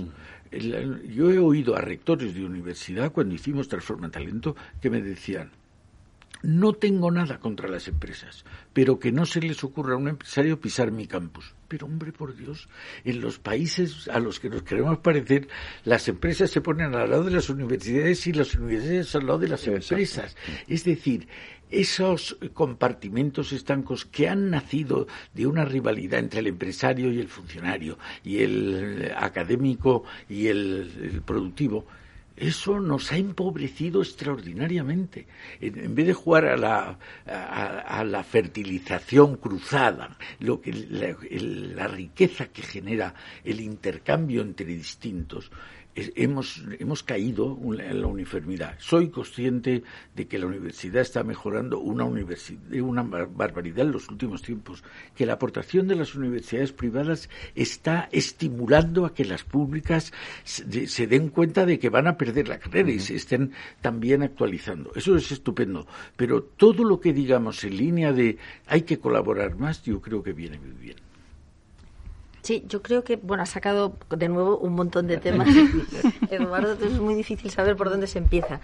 [0.51, 5.51] yo he oído a rectores de universidad cuando hicimos Transforma Talento que me decían,
[6.43, 10.59] no tengo nada contra las empresas, pero que no se les ocurra a un empresario
[10.59, 11.55] pisar mi campus.
[11.67, 12.69] Pero hombre, por Dios,
[13.03, 15.47] en los países a los que nos queremos parecer,
[15.83, 19.47] las empresas se ponen al lado de las universidades y las universidades al lado de
[19.47, 20.35] las empresas.
[20.67, 21.27] Es decir,
[21.69, 27.97] esos compartimentos estancos que han nacido de una rivalidad entre el empresario y el funcionario,
[28.23, 31.85] y el académico y el, productivo,
[32.35, 35.25] eso nos ha empobrecido extraordinariamente.
[35.59, 42.61] En, vez de jugar a la, a, la fertilización cruzada, lo que, la riqueza que
[42.61, 45.49] genera el intercambio entre distintos,
[46.15, 48.75] hemos, hemos caído en la uniformidad.
[48.79, 49.83] Soy consciente
[50.15, 54.83] de que la universidad está mejorando una, una barbaridad en los últimos tiempos,
[55.15, 61.29] que la aportación de las universidades privadas está estimulando a que las públicas se, den
[61.29, 64.91] cuenta de que van a perder la carrera y se estén también actualizando.
[64.95, 65.87] Eso es estupendo.
[66.15, 70.33] Pero todo lo que digamos en línea de hay que colaborar más, yo creo que
[70.33, 71.06] viene muy bien.
[72.47, 75.49] Sí, yo creo que, bueno, ha sacado de nuevo un montón de temas.
[76.31, 78.61] Eduardo, es muy difícil saber por dónde se empieza.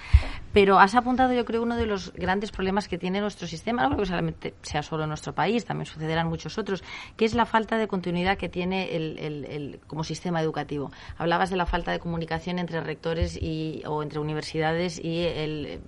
[0.53, 3.89] Pero has apuntado, yo creo, uno de los grandes problemas que tiene nuestro sistema, no
[3.89, 6.81] creo que solamente sea solo en nuestro país, también sucederán muchos otros,
[7.17, 10.89] que es la falta de continuidad que tiene el, como sistema educativo.
[11.17, 15.81] Hablabas de la falta de comunicación entre rectores y, o entre universidades y el,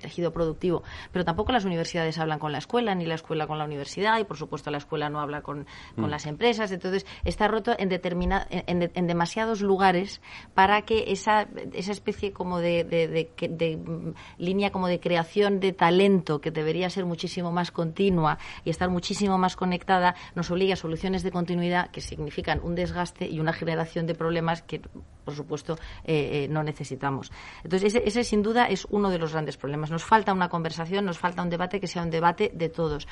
[0.00, 0.82] tejido productivo,
[1.12, 4.24] pero tampoco las universidades hablan con la escuela, ni la escuela con la universidad, y
[4.24, 6.10] por supuesto la escuela no habla con, con mm.
[6.10, 6.72] las empresas.
[6.72, 7.06] Entonces,
[7.36, 10.22] está roto en, determina, en, demasiados lugares
[10.54, 16.40] para que esa, esa especie como de, de, mm, línea como de creación de talento
[16.40, 21.22] que debería ser muchísimo más continua y estar muchísimo más conectada nos obligue a soluciones
[21.22, 24.80] de continuidad que significan un desgaste y una generación de problemas que
[25.24, 27.32] por supuesto eh, eh, no necesitamos.
[27.64, 29.90] Entonces ese, ese sin duda es uno de los grandes problemas.
[29.90, 33.06] Nos falta una conversación, nos falta un debate que sea un debate de todos.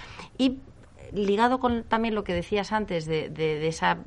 [1.12, 3.98] Ligado con también lo que decías antes de, de, esa,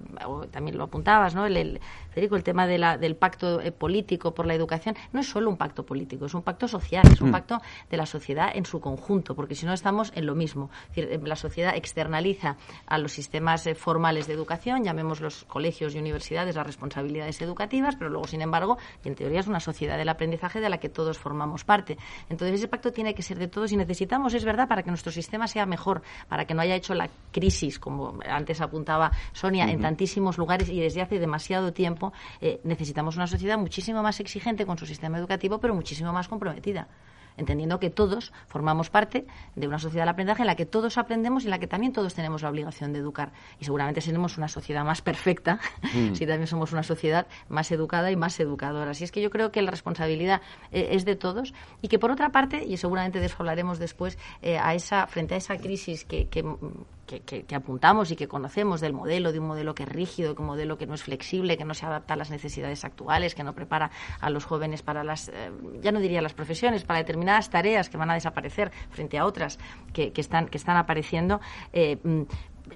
[0.52, 1.46] también lo apuntabas, ¿no?
[1.46, 1.80] El,
[2.18, 5.52] Federico, el tema de la, del pacto eh, político por la educación, no es solo
[5.52, 7.32] un pacto político, es un pacto social, es un mm.
[7.32, 10.72] pacto de la sociedad en su conjunto, porque si no estamos en lo mismo.
[10.96, 12.58] Eh, la sociedad externaliza
[12.88, 18.10] a los sistemas formales de educación, llamemos los colegios y universidades las responsabilidades educativas, pero
[18.10, 21.64] luego, sin embargo, en teoría es una sociedad del aprendizaje de la que todos formamos
[21.64, 21.98] parte.
[22.30, 25.12] Entonces, ese pacto tiene que ser de todos y necesitamos, es verdad, para que nuestro
[25.12, 29.82] sistema sea mejor, para que no haya hecho la crisis, como antes apuntaba Sonia, en
[29.82, 34.78] tantísimos lugares y desde hace demasiado tiempo, eh, necesitamos una sociedad muchísimo más exigente con
[34.78, 36.88] su sistema educativo, pero muchísimo más comprometida
[37.38, 41.44] entendiendo que todos formamos parte de una sociedad del aprendizaje en la que todos aprendemos
[41.44, 43.32] y en la que también todos tenemos la obligación de educar.
[43.60, 45.60] Y seguramente seremos una sociedad más perfecta
[45.94, 46.14] mm.
[46.16, 48.92] si también somos una sociedad más educada y más educadora.
[48.92, 52.12] Así es que yo creo que la responsabilidad eh, es de todos y que por
[52.12, 56.04] otra parte, y seguramente de eso hablaremos después, eh, a esa, frente a esa crisis
[56.04, 56.44] que, que,
[57.08, 60.48] que, apuntamos y que conocemos del modelo, de un modelo que es rígido, de un
[60.48, 63.56] modelo que no es flexible, que no se adapta a las necesidades actuales, que no
[63.56, 63.90] prepara
[64.20, 67.98] a los jóvenes para las, eh, ya no diría las profesiones, para determinadas tareas que
[67.98, 69.58] van a desaparecer frente a otras
[69.94, 71.40] que, están, que están apareciendo.
[71.72, 72.24] Eh, mm,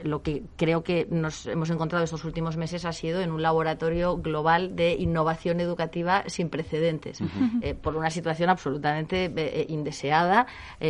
[0.03, 4.17] lo que creo que nos hemos encontrado estos últimos meses ha sido en un laboratorio
[4.17, 7.19] global de innovación educativa sin precedentes,
[7.61, 10.47] eh, por una situación absolutamente eh, eh, indeseada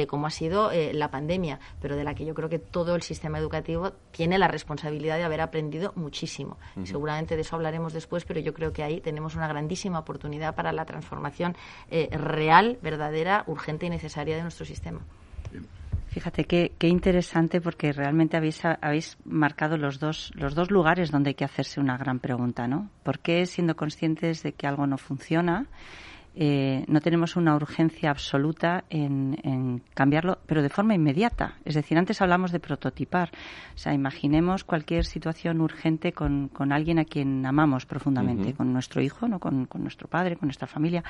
[0.08, 3.38] como ha sido la pandemia, pero de la que yo creo que todo el sistema
[3.38, 6.58] educativo tiene la responsabilidad de haber aprendido muchísimo.
[6.84, 10.72] Seguramente de eso hablaremos después, pero yo creo que ahí tenemos una grandísima oportunidad para
[10.72, 11.56] la transformación
[11.90, 15.02] real, verdadera, urgente y necesaria de nuestro sistema.
[16.12, 21.30] Fíjate qué, qué interesante porque realmente habéis, habéis marcado los dos, los dos lugares donde
[21.30, 22.90] hay que hacerse una gran pregunta, ¿no?
[23.04, 25.68] ¿Por qué siendo conscientes de que algo no funciona?
[26.34, 31.58] Eh, no tenemos una urgencia absoluta en, cambiarlo, pero de forma inmediata.
[31.66, 33.32] Es decir, antes hablamos de prototipar.
[33.76, 39.28] O sea, imaginemos cualquier situación urgente con, alguien a quien amamos profundamente, con nuestro hijo,
[39.28, 39.40] ¿no?
[39.40, 41.04] Con, nuestro padre, con nuestra familia.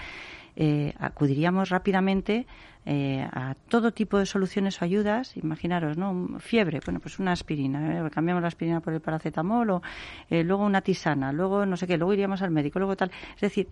[0.55, 2.45] Eh, acudiríamos rápidamente
[2.85, 5.37] eh, a todo tipo de soluciones o ayudas.
[5.37, 6.39] Imaginaros, ¿no?
[6.39, 8.09] Fiebre, bueno, pues una aspirina.
[8.09, 9.81] Cambiamos la aspirina por el paracetamol o
[10.29, 13.11] luego una tisana, luego no sé qué, luego iríamos al médico, luego tal.
[13.35, 13.67] Es decir,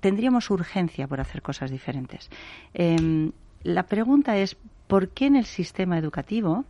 [0.00, 2.30] tendríamos urgencia por hacer cosas diferentes.
[2.74, 3.32] Em,
[3.62, 6.64] la pregunta es, ¿por qué en el sistema educativo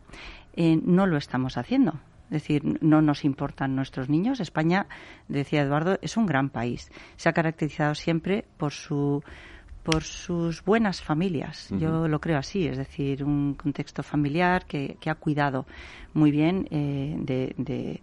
[0.55, 1.99] eh, no lo estamos haciendo?
[2.25, 4.39] Es decir, no nos importan nuestros niños.
[4.39, 4.87] España,
[5.27, 6.89] decía Eduardo, es un gran país.
[7.17, 9.21] Se ha caracterizado siempre por su
[9.83, 11.69] por sus buenas familias.
[11.71, 15.65] Yo lo creo así, es decir, un contexto familiar que, ha cuidado
[16.13, 18.01] muy bien eh, de, de,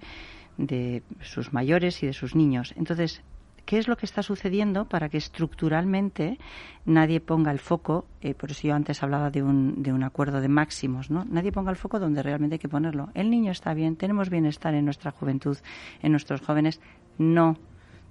[0.57, 2.75] de, sus mayores y de sus niños.
[2.77, 3.23] Entonces,
[3.69, 6.39] qué es lo que está sucediendo para que estructuralmente
[6.87, 10.41] nadie ponga el foco, eh, por eso yo antes hablaba de un, de un acuerdo
[10.41, 11.27] de máximos, ¿no?
[11.27, 13.11] Nadie ponga el foco donde realmente hay que ponerlo.
[13.13, 15.59] El niño está bien, tenemos bienestar en nuestra juventud,
[16.01, 16.81] en nuestros jóvenes.
[17.19, 17.59] No,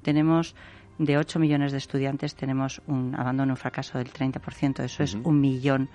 [0.03, 0.55] tenemos
[0.99, 5.41] de 8 millones de estudiantes, tenemos un abandono, un fracaso del 30%, eso es un
[5.41, 5.89] millón.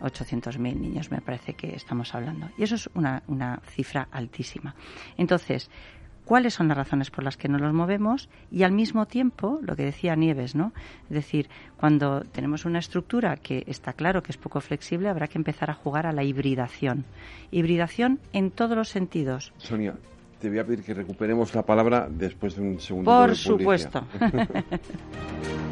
[0.00, 2.48] 800.000 niños, me parece que estamos hablando.
[2.58, 4.74] Y eso es una, una cifra altísima.
[5.16, 5.70] Entonces,
[6.24, 9.76] cuáles son las razones por las que no los movemos y al mismo tiempo, lo
[9.76, 10.72] que decía Nieves, ¿no?
[11.04, 15.38] Es decir, cuando tenemos una estructura que está claro que es poco flexible, habrá que
[15.38, 17.04] empezar a jugar a la hibridación.
[17.50, 19.52] Hibridación en todos los sentidos.
[19.58, 19.94] Sonia,
[20.40, 23.10] te voy a pedir que recuperemos la palabra después de un segundo.
[23.10, 24.06] Por supuesto.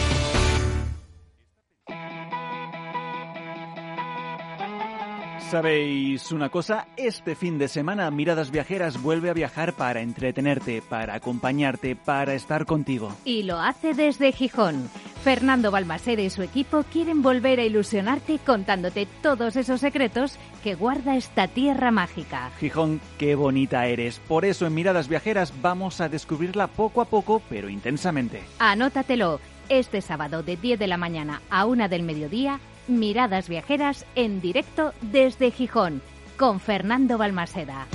[5.51, 6.87] ¿Sabéis una cosa?
[6.95, 12.65] Este fin de semana Miradas Viajeras vuelve a viajar para entretenerte, para acompañarte, para estar
[12.65, 13.13] contigo.
[13.25, 14.89] Y lo hace desde Gijón.
[15.25, 21.17] Fernando Balmaceda y su equipo quieren volver a ilusionarte contándote todos esos secretos que guarda
[21.17, 22.49] esta tierra mágica.
[22.57, 24.19] Gijón, qué bonita eres.
[24.19, 28.41] Por eso en Miradas Viajeras vamos a descubrirla poco a poco, pero intensamente.
[28.57, 29.41] Anótatelo.
[29.67, 34.93] Este sábado de 10 de la mañana a 1 del mediodía Miradas Viajeras en directo
[35.01, 36.01] desde Gijón,
[36.37, 37.87] con Fernando Balmaseda.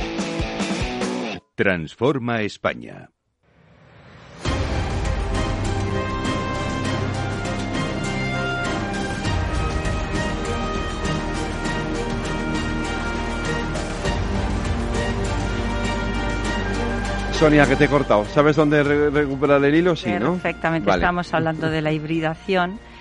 [1.55, 3.11] Transforma España.
[17.38, 18.25] Sonia, que te he cortado.
[18.25, 19.94] ¿Sabes dónde recuperar el hilo?
[19.94, 20.33] Sí, ¿no?
[20.33, 20.90] Perfectamente.
[20.90, 22.79] Estamos hablando de la hibridación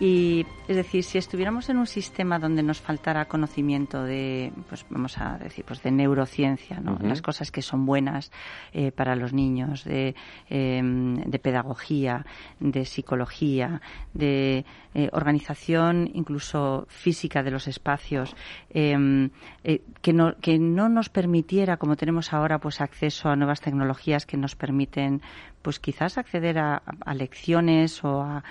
[0.00, 5.18] y es decir, si estuviéramos en un sistema donde nos faltara conocimiento de, pues vamos
[5.18, 6.98] a decir, pues de neurociencia, ¿no?
[7.00, 8.30] las cosas que son buenas
[8.72, 10.14] eh, para los niños, de,
[10.48, 12.24] em, de, pedagogía,
[12.60, 13.80] de psicología,
[14.14, 18.36] de eh, organización incluso física de los espacios,
[18.70, 19.30] em,
[19.64, 24.26] eh, que, no, que no nos permitiera, como tenemos ahora, pues acceso a nuevas tecnologías
[24.26, 25.22] que nos permiten
[25.68, 26.80] pues quizás acceder a,
[27.12, 28.42] lecciones o a,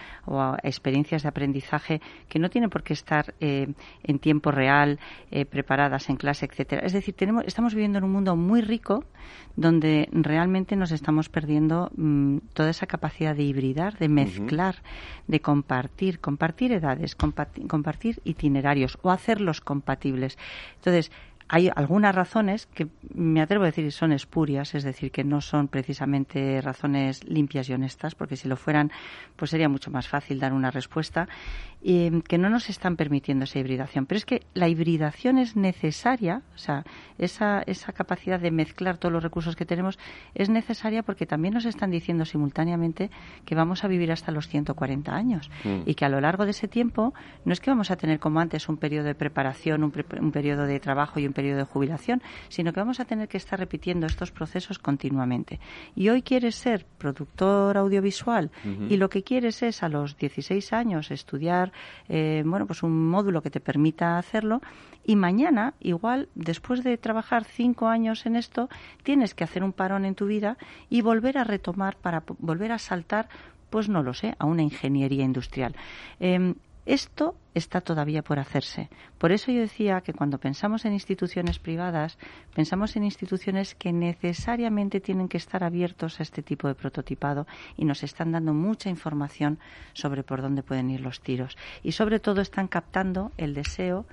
[0.61, 1.99] experiencias de aprendizaje
[2.29, 4.99] que no tienen por qué estar eh, en tiempo real,
[5.31, 6.85] eh, preparadas en clase, etcétera.
[6.85, 9.03] Es decir, tenemos, estamos viviendo en un mundo muy rico
[9.55, 14.83] donde realmente nos estamos perdiendo mm, toda esa capacidad de hibridar, de mezclar,
[15.25, 20.37] de compartir, compartir edades, compartir itinerarios o hacerlos compatibles.
[20.75, 21.11] Entonces,
[21.49, 25.67] hay algunas razones que me atrevo a decir son espurias, es decir, que no son
[25.67, 28.91] precisamente razones limpias y honestas, porque si lo fueran,
[29.35, 31.27] pues sería mucho más fácil dar una respuesta,
[31.81, 34.05] y que no nos están permitiendo esa hibridación.
[34.05, 36.83] Pero es que la hibridación es necesaria, o sea,
[37.17, 39.99] esa, esa capacidad de mezclar todos los recursos que tenemos
[40.33, 43.09] es necesaria porque también nos están diciendo simultáneamente
[43.45, 45.81] que vamos a vivir hasta los 140 años mm.
[45.85, 47.13] y que a lo largo de ese tiempo
[47.45, 50.65] no es que vamos a tener como antes un periodo de preparación, un, un periodo
[50.65, 54.07] de trabajo y un periodo de jubilación, sino que vamos a tener que estar repitiendo
[54.07, 55.59] estos procesos continuamente.
[55.95, 58.51] Y hoy quieres ser productor audiovisual
[58.89, 61.66] y lo que quieres es a los 16 años estudiar
[62.09, 64.61] eh, bueno, pues un módulo que te permita hacerlo
[65.05, 68.69] y mañana, igual, después de trabajar cinco años en esto,
[69.03, 70.57] tienes que hacer un parón en tu vida
[70.89, 73.29] y volver a retomar para volver a saltar
[73.69, 75.75] pues no lo sé, a una ingeniería industrial.
[76.19, 76.55] Em,
[76.87, 78.89] esto está todavía por hacerse.
[79.17, 82.17] Por eso yo decía que cuando pensamos en instituciones privadas,
[82.55, 87.45] pensamos en instituciones que necesariamente tienen que estar abiertos a este tipo de prototipado
[87.75, 89.59] y nos están dando mucha información
[89.91, 91.57] sobre por dónde pueden ir los tiros.
[91.83, 94.05] Y sobre todo están captando el deseo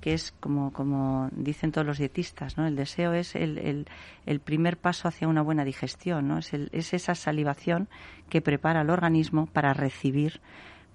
[0.00, 2.66] que es como, como dicen todos los dietistas, ¿no?
[2.66, 3.86] El deseo es el,
[4.26, 6.38] el, primer paso hacia una buena digestión, ¿no?
[6.38, 7.88] Es, es esa salivación
[8.28, 10.42] que prepara al organismo para recibir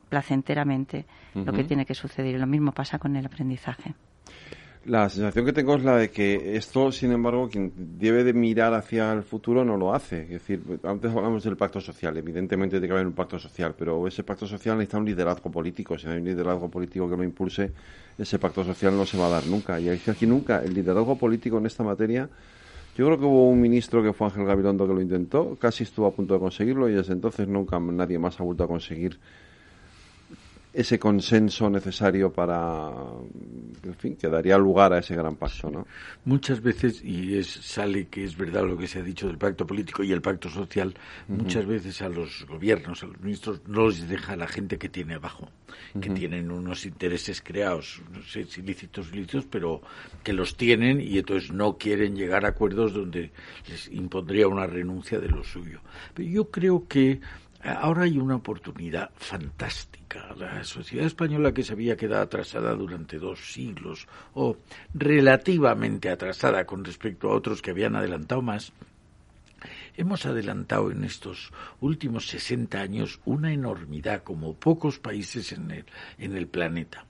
[0.10, 2.36] placenteramente lo que tiene que suceder.
[2.36, 3.94] Y lo mismo pasa con el aprendizaje.
[4.86, 8.74] La sensación que tengo es la de que esto, sin embargo, quien debe de mirar
[8.74, 10.24] hacia el futuro no lo hace.
[10.24, 12.18] Es decir, antes hablamos del pacto social.
[12.18, 15.98] Evidentemente tiene que haber un pacto social, pero ese pacto social necesita un liderazgo político.
[15.98, 17.72] Si no hay un liderazgo político que lo impulse,
[18.18, 19.80] ese pacto social no se va a dar nunca.
[19.80, 22.30] Y aquí nunca el liderazgo político en esta materia
[23.00, 26.06] yo creo que hubo un ministro que fue Ángel Gabilondo que lo intentó, casi estuvo
[26.06, 29.18] a punto de conseguirlo y desde entonces nunca nadie más ha vuelto a conseguir
[30.80, 32.90] ese consenso necesario para,
[33.84, 35.86] en fin, que daría lugar a ese gran paso, ¿no?
[36.24, 39.68] Muchas veces, y es, sale que es verdad lo que se ha dicho del pacto
[39.68, 40.94] político y el pacto social,
[41.28, 45.16] muchas veces a los gobiernos, a los ministros, no les deja la gente que tiene
[45.16, 45.50] abajo,
[46.00, 49.82] que tienen unos intereses creados, no sé si lícitos o ilícitos, pero
[50.24, 53.32] que los tienen y entonces no quieren llegar a acuerdos donde
[53.68, 55.82] les impondría una renuncia de lo suyo.
[56.14, 57.20] Pero yo creo que
[57.62, 60.34] Ahora hay una oportunidad fantástica.
[60.38, 64.58] La sociedad española que se había quedado atrasada durante dos siglos, o
[64.94, 68.72] relativamente atrasada con respecto a otros que habían adelantado más,
[69.98, 75.86] hemos adelantado en estos últimos 60 años una enormidad como pocos países en el,
[76.18, 77.06] en el planeta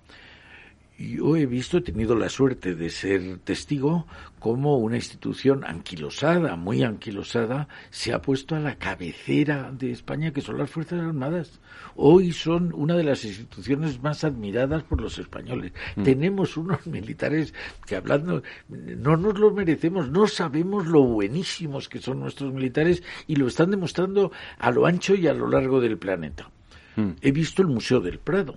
[1.00, 4.06] yo he visto, he tenido la suerte de ser testigo
[4.40, 10.42] cómo una institución anquilosada, muy anquilosada, se ha puesto a la cabecera de España, que
[10.42, 11.62] son las Fuerzas Armadas.
[11.96, 15.72] Hoy son una de las instituciones más admiradas por los españoles.
[15.96, 16.04] Mm.
[16.04, 17.54] Tenemos unos militares
[17.86, 23.38] que hablando, no nos lo merecemos, no sabemos lo buenísimos que son nuestros militares y
[23.38, 26.50] lo están demostrando a lo ancho y a lo largo del planeta.
[26.98, 27.12] Mm.
[27.22, 28.56] He visto el Museo del Prado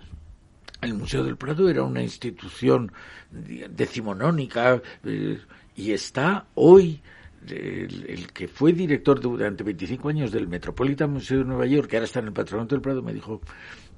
[0.82, 2.92] el Museo del Prado era una institución
[3.30, 5.38] decimonónica eh,
[5.76, 7.00] y está hoy
[7.48, 12.06] el, que fue director durante 25 años del Metropolitan Museo de Nueva York, que ahora
[12.06, 13.40] está en el Patronato del Prado, me dijo,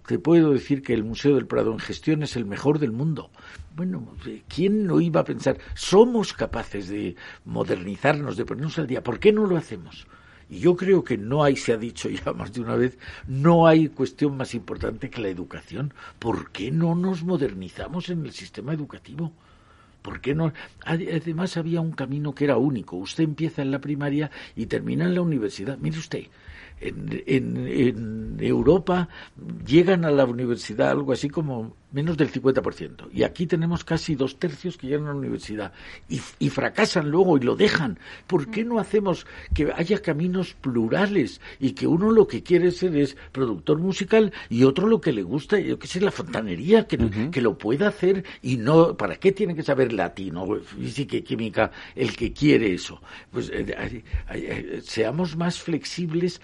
[0.07, 3.31] te puedo decir que el Museo del Prado en gestión es el mejor del mundo.
[3.75, 4.15] Bueno,
[4.49, 5.59] ¿quién no iba a pensar?
[5.75, 9.03] Somos capaces de modernizarnos, de ponernos al día.
[9.03, 10.07] ¿Por qué no lo hacemos?
[10.51, 13.67] Y yo creo que no hay, se ha dicho ya más de una vez, no
[13.67, 15.93] hay cuestión más importante que la educación.
[16.19, 19.33] ¿Por qué no nos modernizamos en el sistema educativo?
[20.03, 20.53] ¿Por qué no?
[20.85, 22.97] Además había un camino que era único.
[22.97, 25.79] Usted empieza en la primaria y termina en la universidad.
[25.79, 26.25] Mire usted,
[26.79, 29.09] en, en, Europa
[29.67, 33.09] llegan a la universidad algo así como menos del 50%.
[33.13, 35.73] Y aquí tenemos casi dos tercios que llegan a la universidad
[36.09, 37.99] y, y fracasan luego y lo dejan.
[38.27, 42.97] ¿Por qué no hacemos que haya caminos plurales y que uno lo que quiere ser
[42.97, 47.31] es productor musical y otro lo que le gusta, yo que sé, la fontanería, que,
[47.31, 51.71] que lo pueda hacer y no, ¿para qué tiene que saber latino, física y química
[51.95, 53.01] el que quiere eso?
[53.31, 56.41] Pues eh, eh, seamos más flexibles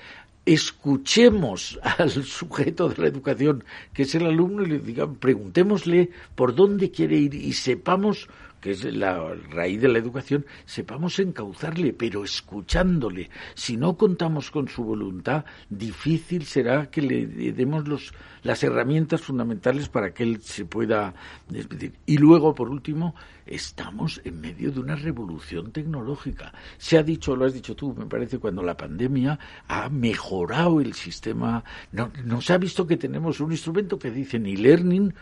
[0.47, 6.55] escuchemos al sujeto de la educación, que es el alumno, y le digamos, preguntémosle por
[6.55, 8.29] dónde quiere ir y sepamos
[8.61, 13.31] que es la raíz de la educación, sepamos encauzarle, pero escuchándole.
[13.55, 18.13] Si no contamos con su voluntad, difícil será que le demos los,
[18.43, 21.15] las herramientas fundamentales para que él se pueda
[21.49, 21.95] despedir.
[22.05, 23.15] Y luego, por último,
[23.51, 26.55] estamos en medio de una revolución tecnológica.
[26.79, 29.39] Se ha dicho, lo has dicho tú, me parece, cuando la pandemia
[29.69, 35.13] ha mejorado el sistema, no, nos ha visto que tenemos un instrumento que dice e-learning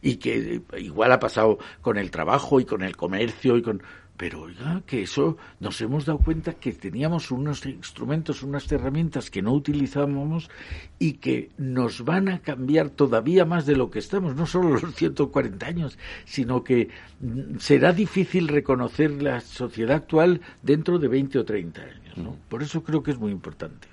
[0.00, 3.82] y que igual ha pasado con el trabajo y con el comercio y con
[4.22, 9.42] pero oiga, que eso nos hemos dado cuenta que teníamos unos instrumentos, unas herramientas que
[9.42, 10.48] no utilizábamos
[11.00, 14.94] y que nos van a cambiar todavía más de lo que estamos, no solo los
[14.94, 16.90] 140 años, sino que
[17.58, 22.16] será difícil reconocer la sociedad actual dentro de 20 o 30 años.
[22.16, 22.36] ¿no?
[22.48, 23.88] Por eso creo que es muy importante.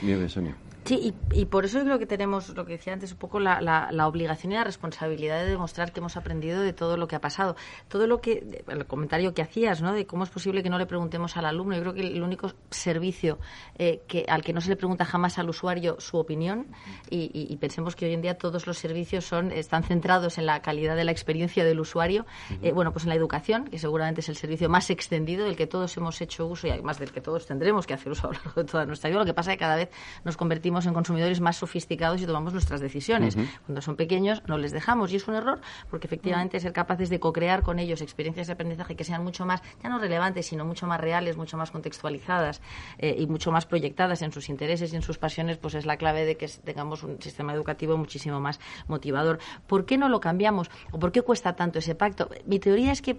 [0.00, 0.56] Bien, Sonia.
[0.88, 3.60] Sí, y, por eso yo creo que tenemos, lo que decía antes, un poco la,
[3.60, 7.20] la, obligación y la responsabilidad de demostrar que hemos aprendido de todo lo que ha
[7.20, 7.56] pasado.
[7.88, 9.92] Todo lo que, el comentario que hacías, ¿no?
[9.92, 11.74] De cómo es posible que no le preguntemos al alumno.
[11.76, 13.38] Yo creo que el único servicio
[13.78, 16.68] eh, que, al que no se le pregunta jamás al usuario su opinión,
[17.10, 20.96] y, pensemos que hoy en día todos los servicios son, están centrados en la calidad
[20.96, 22.24] de la experiencia del usuario,
[22.62, 25.66] eh, bueno, pues en la educación, que seguramente es el servicio más extendido del que
[25.66, 28.38] todos hemos hecho uso y además del que todos tendremos que hacer uso a lo
[28.38, 29.18] largo de toda nuestra vida.
[29.18, 29.90] Lo que pasa es que cada vez
[30.24, 33.36] nos convertimos en consumidores más sofisticados y tomamos nuestras decisiones.
[33.66, 35.60] Cuando son pequeños no les dejamos y es un error
[35.90, 39.62] porque efectivamente ser capaces de co-crear con ellos experiencias de aprendizaje que sean mucho más,
[39.82, 42.60] ya no relevantes, sino mucho más reales, mucho más contextualizadas
[42.98, 45.96] eh, y mucho más proyectadas en sus intereses y en sus pasiones, pues es la
[45.96, 49.38] clave de que tengamos un sistema educativo muchísimo más motivador.
[49.66, 50.70] ¿Por qué no lo cambiamos?
[50.92, 52.28] ¿O por qué cuesta tanto ese pacto?
[52.46, 53.18] Mi teoría es que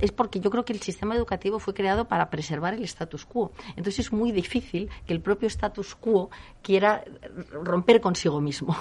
[0.00, 3.52] es porque yo creo que el sistema educativo fue creado para preservar el status quo.
[3.70, 6.30] Entonces es muy difícil que el propio status quo
[6.62, 7.04] quiera
[7.52, 8.76] romper consigo mismo.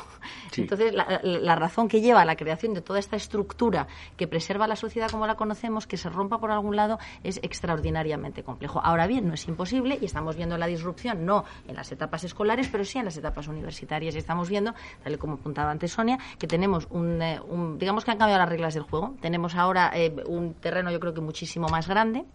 [0.58, 4.76] Entonces la, razón que lleva a la creación de toda esta estructura que preserva la
[4.76, 8.80] sociedad como la conocemos, que se rompa por algún lado, es extraordinariamente complejo.
[8.84, 12.68] Ahora bien, no es imposible y estamos viendo la disrupción no en las etapas escolares,
[12.72, 14.16] pero sí en las etapas universitarias.
[14.16, 17.40] Y estamos viendo, tal y como apuntaba antes Sonia, que tenemos un, eh,
[17.78, 19.16] digamos que han cambiado las reglas del juego.
[19.22, 22.26] Tenemos ahora eh, un terreno, yo creo que muchísimo más grande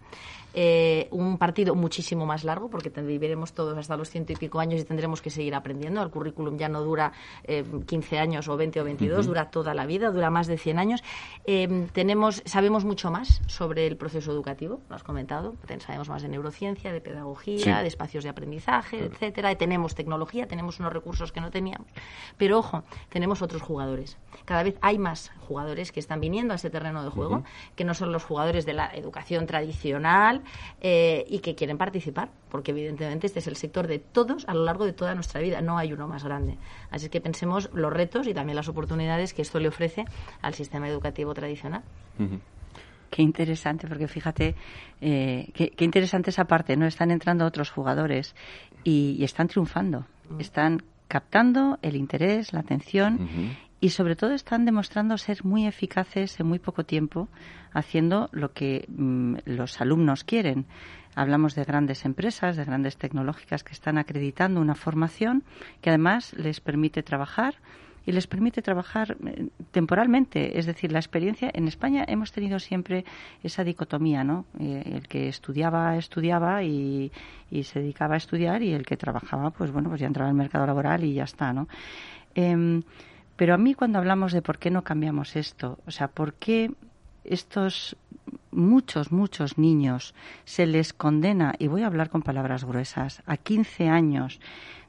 [0.53, 4.81] eh, un partido muchísimo más largo, porque viviremos todos hasta los ciento y pico años
[4.81, 6.01] y tendremos que seguir aprendiendo.
[6.01, 7.11] El currículum ya no dura
[7.43, 10.79] eh, 15 años o 20 o 22, dura toda la vida, dura más de 100
[10.79, 11.03] años.
[11.45, 16.29] Eh, tenemos, sabemos mucho más sobre el proceso educativo, lo has comentado, sabemos más de
[16.29, 19.55] neurociencia, de pedagogía, de espacios de aprendizaje, etcétera.
[19.55, 21.87] tenemos tecnología, tenemos unos recursos que no teníamos.
[22.37, 24.17] Pero ojo, tenemos otros jugadores.
[24.45, 27.43] Cada vez hay más jugadores que están viniendo a ese terreno de juego,
[27.75, 30.42] que no son los jugadores de la educación tradicional,
[30.81, 34.63] eh, y que quieren participar, porque evidentemente este es el sector de todos a lo
[34.63, 36.57] largo de toda nuestra vida, no hay uno más grande.
[36.91, 40.05] Así que pensemos los retos y también las oportunidades que esto le ofrece
[40.41, 41.83] al sistema educativo tradicional.
[43.09, 44.55] Qué interesante, porque fíjate,
[44.99, 46.87] eh, qué, interesante esa parte, ¿no?
[46.87, 48.35] Están entrando otros jugadores
[48.83, 50.39] y, están triunfando, mm.
[50.39, 53.29] están captando el interés, la atención
[53.83, 57.27] y sobre todo están demostrando ser muy eficaces en muy poco tiempo
[57.73, 60.67] haciendo lo que mm, los alumnos quieren.
[61.15, 65.43] Hablamos de grandes empresas, de grandes tecnológicas que están acreditando una formación
[65.81, 67.55] que además les permite trabajar
[68.05, 70.57] y les permite trabajar eh, temporalmente.
[70.57, 73.03] Es decir, la experiencia en España hemos tenido siempre
[73.43, 74.45] esa dicotomía, ¿no?
[74.61, 77.11] Eh, el que estudiaba, estudiaba y,
[77.63, 80.65] se dedicaba a estudiar y el que trabajaba, pues bueno, pues ya entraba al mercado
[80.65, 81.67] laboral y ya está, ¿no?
[82.33, 82.81] Em,
[83.43, 86.71] pero a mí cuando hablamos de por qué no cambiamos esto, o sea, por qué
[87.25, 87.97] estos
[88.51, 90.15] muchos, muchos niños
[90.45, 94.39] se les condena, y voy a hablar con palabras gruesas, a 15 años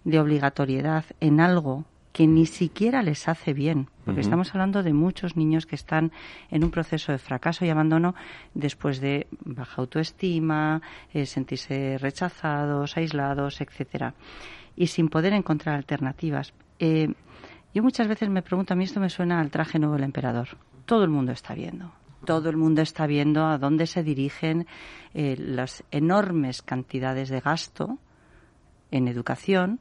[0.05, 5.37] de obligatoriedad en algo que ni siquiera les hace bien, porque estamos hablando de muchos
[5.37, 6.13] niños que están
[6.49, 8.15] en un proceso de fracaso y abandono
[8.55, 10.81] después de baja autoestima,
[11.13, 14.15] eh, sentirse rechazados, aislados, etcétera,
[14.77, 16.55] y sin poder encontrar alternativas.
[16.79, 17.15] Eh,
[17.75, 20.49] yo muchas veces me pregunto, a mí esto me suena al traje nuevo del emperador.
[20.87, 21.93] Todo el mundo está viendo.
[22.25, 24.67] Todo el mundo está viendo a dónde se dirigen
[25.13, 27.99] eh, las enormes cantidades de gasto
[28.91, 29.81] en educación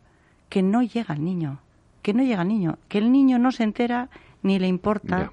[0.49, 1.59] que no llega al niño.
[2.01, 2.79] Que no llega al niño.
[2.89, 4.09] Que el niño no se entera
[4.41, 5.31] ni le importa.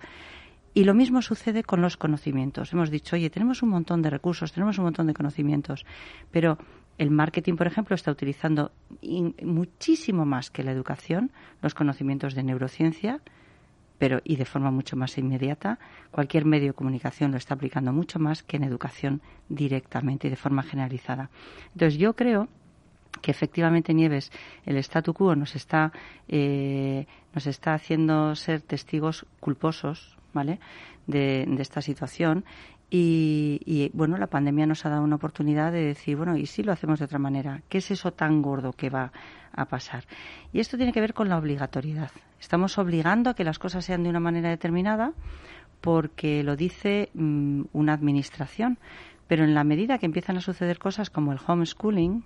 [0.75, 2.73] Y lo mismo sucede con los conocimientos.
[2.73, 5.85] Hemos dicho, oye, tenemos un montón de recursos, tenemos un montón de conocimientos,
[6.31, 6.59] pero
[7.01, 8.72] el marketing, por ejemplo, está utilizando
[9.42, 11.30] muchísimo más que la educación
[11.62, 13.22] los conocimientos de neurociencia,
[13.96, 15.78] pero y de forma mucho más inmediata.
[16.11, 20.36] Cualquier medio de comunicación lo está aplicando mucho más que en educación directamente y de
[20.36, 21.30] forma generalizada.
[21.72, 22.48] Entonces, yo creo
[23.22, 24.30] que efectivamente Nieves
[24.66, 25.92] el statu quo nos está
[26.28, 30.61] eh, nos está haciendo ser testigos culposos vale
[31.07, 32.44] de, esta situación
[32.91, 36.72] y, bueno la pandemia nos ha dado una oportunidad de decir bueno y si lo
[36.72, 39.12] hacemos de otra manera qué es eso tan gordo que va
[39.53, 40.05] a pasar
[40.53, 42.11] y esto tiene que ver con la obligatoriedad.
[42.41, 45.12] Estamos obligando a que las cosas sean de una manera determinada
[45.80, 48.78] porque lo dice mm, una administración.
[49.26, 52.24] Pero en la medida que empiezan a suceder cosas como el homeschooling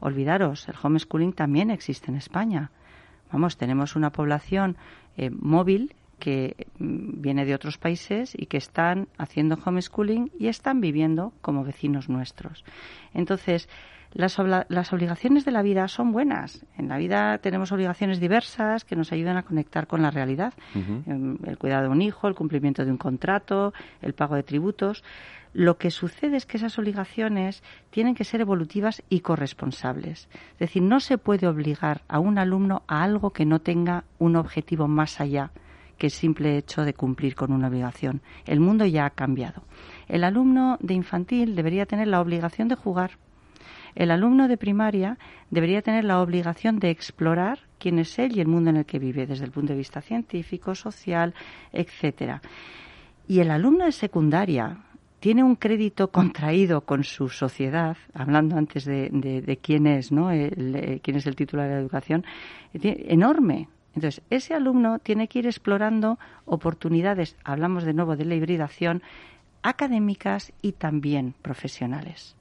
[0.00, 2.70] olvidaros, el homeschooling también existe en España.
[3.32, 4.76] Vamos, tenemos una población
[5.16, 11.32] eh, móvil que viene de otros países y que están haciendo homeschooling y están viviendo
[11.40, 12.64] como vecinos nuestros.
[13.12, 13.68] Entonces,
[14.12, 16.64] las, las, obligaciones de la vida son buenas.
[16.78, 20.54] En la vida tenemos obligaciones diversas que nos ayudan a conectar con la realidad.
[20.74, 25.02] Em, el cuidado de un hijo, el cumplimiento de un contrato, el pago de tributos.
[25.52, 30.28] Lo que sucede es que esas obligaciones tienen que ser evolutivas y corresponsables.
[30.52, 34.36] Es decir, no se puede obligar a un alumno a algo que no tenga un
[34.36, 35.50] objetivo más allá
[35.96, 38.20] que el simple hecho de cumplir con una obligación.
[38.46, 39.62] El mundo ya ha cambiado.
[40.08, 43.12] El alumno de infantil debería tener la obligación de jugar.
[43.94, 45.18] El alumno de primaria
[45.50, 48.98] debería tener la obligación de explorar quién es él y el mundo en el que
[48.98, 51.34] vive, desde el punto de vista científico, social,
[51.72, 52.42] etcétera.
[53.28, 54.78] Y el alumno de secundaria
[55.20, 60.30] tiene un crédito contraído con su sociedad, hablando antes de, quién es, ¿no?
[60.30, 62.26] El, quién es el titular de la educación,
[62.74, 63.68] enorme.
[63.94, 69.02] Entonces, ese alumno tiene que ir explorando oportunidades, hablamos de nuevo de la hibridación,
[69.62, 72.36] académicas y también profesionales.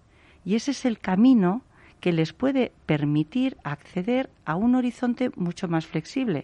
[0.46, 1.62] Y ese es el camino
[2.00, 6.44] que les puede permitir acceder a un horizonte mucho más flexible.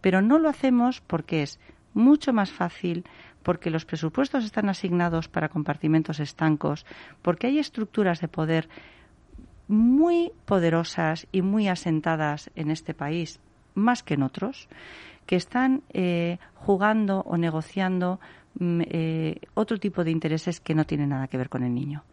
[0.00, 1.58] Pero no lo hacemos porque es
[1.94, 3.04] mucho más fácil,
[3.42, 6.86] porque los presupuestos están asignados para compartimentos estancos,
[7.22, 8.68] porque hay estructuras de poder
[9.66, 13.40] muy poderosas y muy asentadas en este país,
[13.74, 14.68] más que en otros,
[15.26, 18.20] que están eh, jugando o negociando
[18.58, 22.04] mm, eh, otro tipo de intereses que no tienen nada que ver con el niño.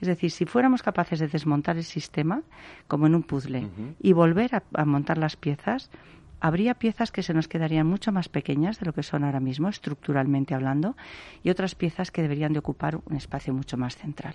[0.00, 2.42] Es decir, si fuéramos capaces de desmontar el sistema,
[2.86, 3.66] como en un puzzle,
[3.98, 5.90] y volver a montar las piezas,
[6.40, 9.68] habría piezas que se nos quedarían mucho más pequeñas de lo que son ahora mismo,
[9.68, 10.96] estructuralmente hablando,
[11.42, 14.34] y otras piezas que deberían de ocupar un espacio mucho más central.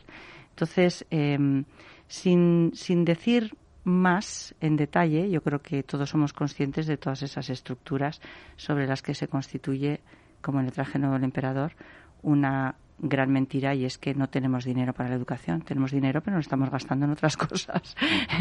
[0.50, 1.66] Entonces, em,
[2.08, 7.50] sin, sin decir más en detalle, yo creo que todos somos conscientes de todas esas
[7.50, 8.22] estructuras
[8.56, 10.02] sobre las que se constituye,
[10.42, 11.74] como en el traje nuevo del emperador,
[12.22, 15.62] una gran mentira y es que no tenemos dinero para la educación.
[15.62, 17.96] Tenemos dinero, pero no estamos gastando en otras cosas.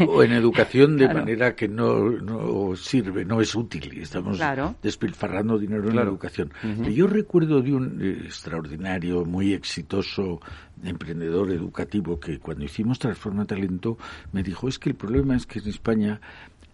[0.07, 3.91] O en educación de manera que no, sirve, no es útil.
[3.97, 4.39] Y estamos
[4.81, 6.53] despilfarrando dinero en la educación.
[6.91, 10.39] Yo recuerdo de un eh, extraordinario, muy exitoso
[10.83, 13.97] emprendedor educativo que cuando hicimos Transforma Talento
[14.31, 16.21] me dijo es que el problema es que en España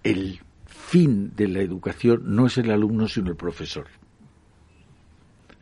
[0.03, 3.87] el fin de la educación no es el alumno sino el profesor.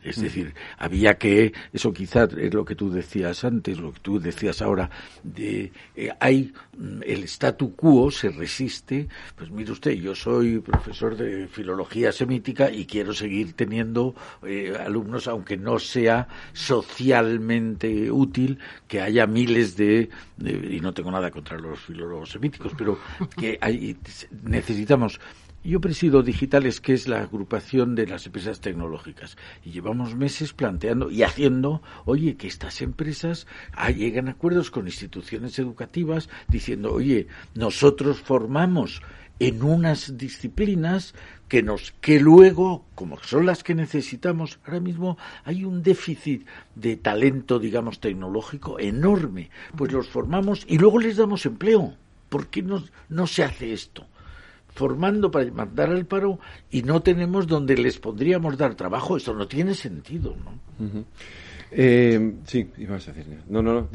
[0.06, 4.20] Es decir, había que, eso quizás es lo que tú decías antes, lo que tú
[4.20, 4.88] decías ahora,
[5.24, 11.16] de eh, hay mm, el statu quo se resiste, pues mire usted, yo soy profesor
[11.16, 14.14] de filología semítica y quiero seguir teniendo
[14.46, 21.32] eh, alumnos, aunque no sea socialmente útil que haya miles de, y no tengo nada
[21.32, 22.98] contra los filólogos semíticos, pero
[23.36, 23.96] que hay,
[24.44, 25.20] necesitamos
[25.66, 31.10] yo presido Digitales, que es la agrupación de las empresas tecnológicas, y llevamos meses planteando
[31.10, 37.28] y haciendo, oye, que estas empresas ah, llegan a acuerdos con instituciones educativas diciendo, oye,
[37.54, 39.02] nosotros formamos
[39.38, 41.14] en unas disciplinas
[41.48, 46.96] que nos que luego como son las que necesitamos ahora mismo hay un déficit de
[46.96, 49.50] talento digamos tecnológico enorme.
[49.76, 51.94] Pues los formamos y luego les damos empleo.
[52.28, 54.06] ¿por qué no, no se hace esto?
[54.76, 56.38] Formando para mandar al paro
[56.70, 59.16] y no tenemos donde les podríamos dar trabajo.
[59.16, 61.04] Esto no tiene sentido, ¿no?
[61.70, 63.42] Eh, sí, ibas a decir.
[63.48, 63.88] No, no, no.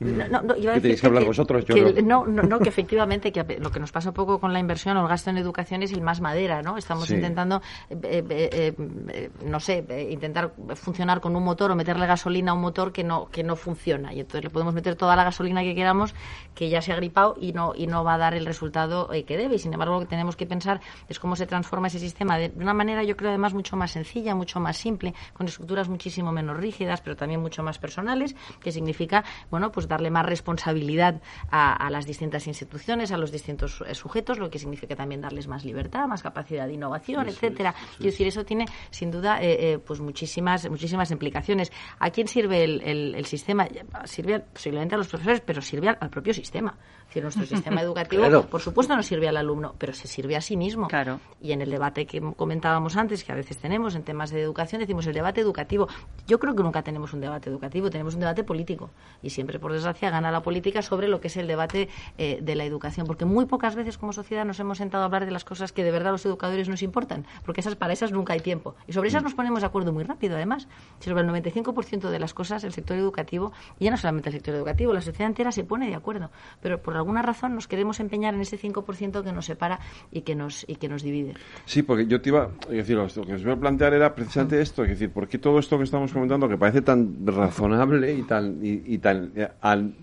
[0.00, 2.26] No, no, iba a decir que, hablar vosotros, yo no.
[2.26, 2.42] no.
[2.42, 5.08] No, que efectivamente que lo que nos pasa un poco con la inversión o el
[5.08, 6.76] gasto en educación es el más madera, ¿no?
[6.76, 12.52] Estamos intentando, eh, eh, eh, no sé, intentar funcionar con un motor o meterle gasolina
[12.52, 15.24] a un motor que no que no funciona y entonces le podemos meter toda la
[15.24, 16.14] gasolina que queramos
[16.54, 19.36] que ya se ha gripado y no y no va a dar el resultado que
[19.36, 19.56] debe.
[19.56, 22.52] Y sin embargo, lo que tenemos que pensar es cómo se transforma ese sistema de
[22.56, 26.56] una manera, yo creo, además mucho más sencilla, mucho más simple, con estructuras muchísimo menos
[26.56, 32.06] rígidas, pero también mucho más personales, que significa, bueno, pues darle más responsabilidad a, las
[32.06, 36.22] distintas instituciones, a los distintos eh, sujetos, lo que significa también darles más libertad, más
[36.22, 37.74] capacidad de innovación, etcétera.
[37.96, 41.72] Quiero decir, eso tiene sin duda eh, eh, pues muchísimas muchísimas implicaciones.
[41.98, 43.66] ¿A quién sirve el, sistema?
[44.04, 46.76] Sirve posiblemente a los profesores, pero sirve al, propio sistema.
[47.18, 50.56] Es nuestro sistema educativo, por supuesto, no sirve al alumno, pero se sirve a sí
[50.56, 50.88] mismo.
[50.88, 51.20] Claro.
[51.40, 54.80] Y en el debate que comentábamos antes, que a veces tenemos en temas de educación,
[54.80, 55.88] decimos el debate educativo.
[56.26, 58.90] Yo creo que nunca tenemos un debate educativo, tenemos un debate político.
[59.22, 61.88] Y siempre, por desgracia, gana la política sobre lo que es el debate
[62.18, 65.24] eh, de la educación, porque muy pocas veces como sociedad nos hemos sentado a hablar
[65.24, 68.32] de las cosas que de verdad los educadores nos importan, porque esas para esas nunca
[68.32, 68.74] hay tiempo.
[68.86, 69.24] Y sobre esas mm.
[69.24, 70.68] nos ponemos de acuerdo muy rápido, además.
[71.00, 74.54] Sobre el 95% de las cosas, el sector educativo, y ya no solamente el sector
[74.54, 78.34] educativo, la sociedad entera se pone de acuerdo, pero por alguna razón nos queremos empeñar
[78.34, 79.78] en ese 5% que nos separa
[80.10, 81.34] y que nos, y que nos divide.
[81.66, 84.60] Sí, porque yo te iba a decir, lo que os voy a plantear era precisamente
[84.60, 88.22] esto, es decir, ¿por qué todo esto que estamos comentando, que parece tan razonable y
[88.22, 89.48] tan, y, tan, eh,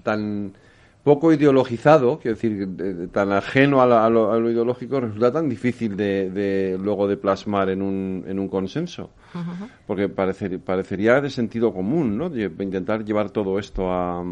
[0.04, 0.54] tan
[1.04, 7.18] poco ideologizado, quiero decir, tan ajeno a, lo, ideológico, resulta tan difícil de, luego de
[7.18, 9.10] plasmar en un, en un consenso.
[9.88, 12.28] Porque parecería de sentido común, ¿no?
[12.36, 14.24] intentar llevar todo esto a,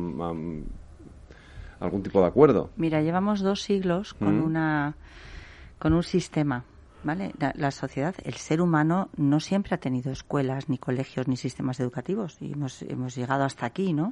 [1.80, 2.70] algún tipo de acuerdo.
[2.76, 4.96] Mira, llevamos dos siglos con, una,
[5.78, 6.66] con un sistema.
[7.02, 7.32] ¿Vale?
[7.56, 12.36] La, sociedad, el ser humano no siempre ha tenido escuelas, ni colegios, ni sistemas educativos
[12.42, 14.12] y hemos, hemos llegado hasta aquí, ¿no?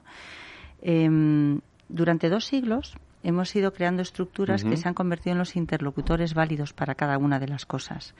[0.81, 1.59] Em,
[1.89, 6.71] durante dos siglos hemos ido creando estructuras que se han convertido en los interlocutores válidos
[6.71, 8.15] para cada una de las cosas.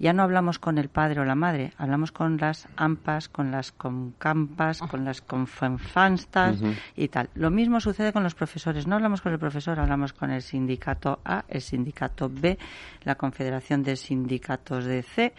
[0.00, 3.70] Ya no hablamos con el padre o la madre, hablamos con las AMPAs, con las
[3.70, 6.62] CONCAMPAS, con las CONFANSTAS
[6.96, 7.28] y tal.
[7.34, 8.86] Lo mismo sucede con los profesores.
[8.86, 12.58] No hablamos con el profesor, hablamos con el sindicato A, el sindicato B,
[13.04, 15.34] la Confederación de Sindicatos de C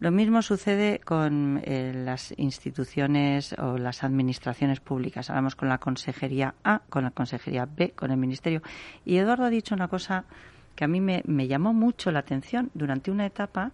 [0.00, 5.30] lo mismo sucede con eh, las instituciones o las administraciones públicas.
[5.30, 8.60] Hablamos con la Consejería A, con la Consejería B, con el Ministerio.
[9.04, 10.24] Y Eduardo ha dicho una cosa
[10.74, 13.72] que a mí me, llamó mucho la atención durante una etapa.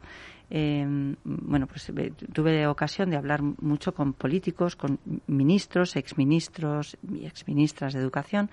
[0.51, 7.27] Em, bueno, pues eh, tuve ocasión de hablar mucho con políticos, con ministros, exministros y
[7.27, 8.51] exministras de educación,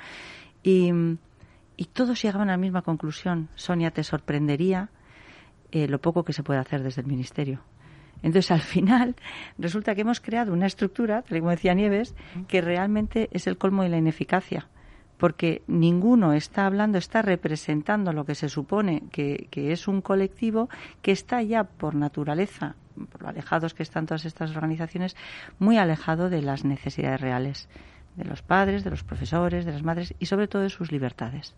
[0.63, 0.91] y,
[1.75, 3.49] y todos llegaban a la misma conclusión.
[3.55, 4.89] Sonia, te sorprendería
[5.71, 7.61] eh, lo poco que se puede hacer desde el Ministerio.
[8.23, 9.15] Entonces, al final,
[9.57, 12.15] resulta que hemos creado una estructura, como decía Nieves,
[12.47, 14.67] que realmente es el colmo de la ineficacia,
[15.17, 20.69] porque ninguno está hablando, está representando lo que se supone que, que es un colectivo
[21.01, 22.75] que está ya por naturaleza,
[23.11, 25.15] por lo alejados que están todas estas organizaciones,
[25.59, 27.69] muy alejado de las necesidades reales
[28.17, 31.55] de los padres, de los profesores, de las madres y sobre todo de sus libertades.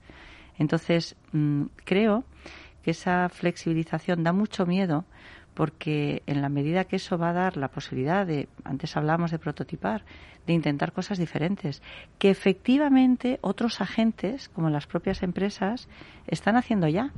[0.57, 2.25] Entonces, mm, creo
[2.83, 5.05] que esa flexibilización da mucho miedo
[5.59, 9.39] porque en la medida que eso va a dar la posibilidad de, antes hablamos de
[9.39, 10.05] prototipar,
[10.47, 11.81] de intentar cosas diferentes,
[12.17, 15.89] que efectivamente otros agentes, como las propias empresas,
[16.27, 17.11] están haciendo ya.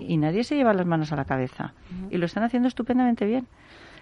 [0.00, 1.74] Y nadie se lleva las manos a la cabeza.
[2.10, 3.48] Y lo están haciendo estupendamente bien.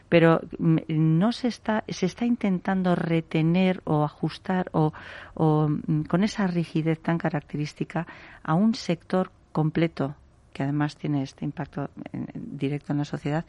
[0.08, 4.92] Pero mm, no se está, se está intentando retener o ajustar o,
[5.34, 8.06] o mm, con esa rigidez tan característica
[8.44, 10.14] a un sector completo
[10.52, 11.90] que además tiene este impacto
[12.34, 13.44] directo en la sociedad,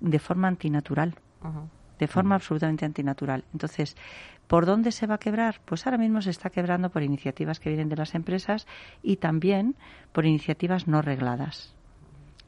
[0.00, 1.14] de forma antinatural.
[1.98, 3.44] De forma absolutamente antinatural.
[3.52, 3.96] Entonces,
[4.46, 5.60] ¿por dónde se va a quebrar?
[5.64, 8.66] Pues ahora mismo se está quebrando por iniciativas que vienen de las empresas
[9.02, 9.74] y también
[10.12, 11.74] por iniciativas no regladas.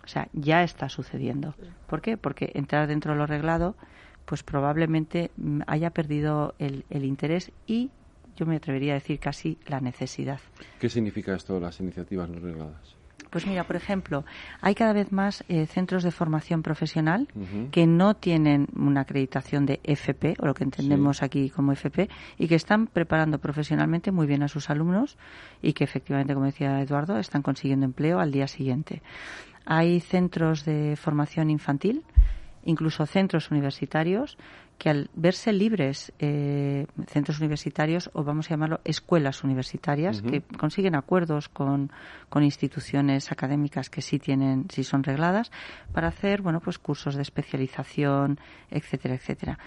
[0.05, 1.55] O sea, ya está sucediendo.
[1.89, 2.17] ¿Por qué?
[2.17, 3.77] Porque entrar dentro de lo reglado,
[4.25, 7.91] pues probablemente mm, haya perdido el, el interés y
[8.37, 10.41] yo me atrevería a decir casi la necesidad.
[10.79, 13.00] ¿Qué significa esto de las iniciativas no regladas?
[13.29, 14.25] Pues mira, por ejemplo,
[14.61, 17.29] hay cada vez más eh, centros de formación profesional
[17.71, 22.09] que no tienen una acreditación de FP, o lo que entendemos aquí como FP,
[22.39, 25.17] y que están preparando profesionalmente muy bien a sus alumnos
[25.63, 29.03] y que efectivamente, como decía Eduardo, están consiguiendo empleo al día siguiente.
[29.65, 32.05] Hay centros de formación infantil,
[32.65, 34.39] incluso centros universitarios
[34.81, 40.95] que al verse libres eh, centros universitarios o vamos a llamarlo escuelas universitarias que consiguen
[40.95, 41.93] acuerdos con,
[42.31, 45.53] con, instituciones académicas que sí tienen sí son regladas
[45.93, 49.59] para hacer bueno pues cursos de especialización etcétera etcétera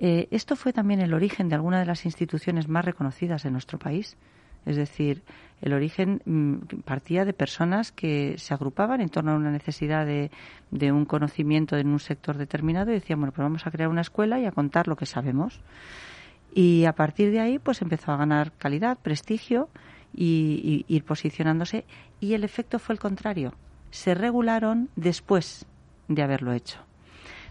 [0.00, 3.80] Eh, esto fue también el origen de alguna de las instituciones más reconocidas en nuestro
[3.80, 4.16] país.
[4.66, 5.22] Es decir,
[5.60, 10.30] el origen mm, partía de personas que se agrupaban en torno a una necesidad de,
[10.92, 14.38] un conocimiento en un sector determinado y decían, bueno, pues vamos a crear una escuela
[14.38, 15.60] y a contar lo que sabemos.
[16.54, 19.68] Y a partir de ahí, pues empezó a ganar calidad, prestigio
[20.14, 21.84] y ir posicionándose.
[22.20, 23.52] Y el efecto fue el contrario.
[23.90, 25.66] Se regularon después
[26.08, 26.87] de haberlo hecho.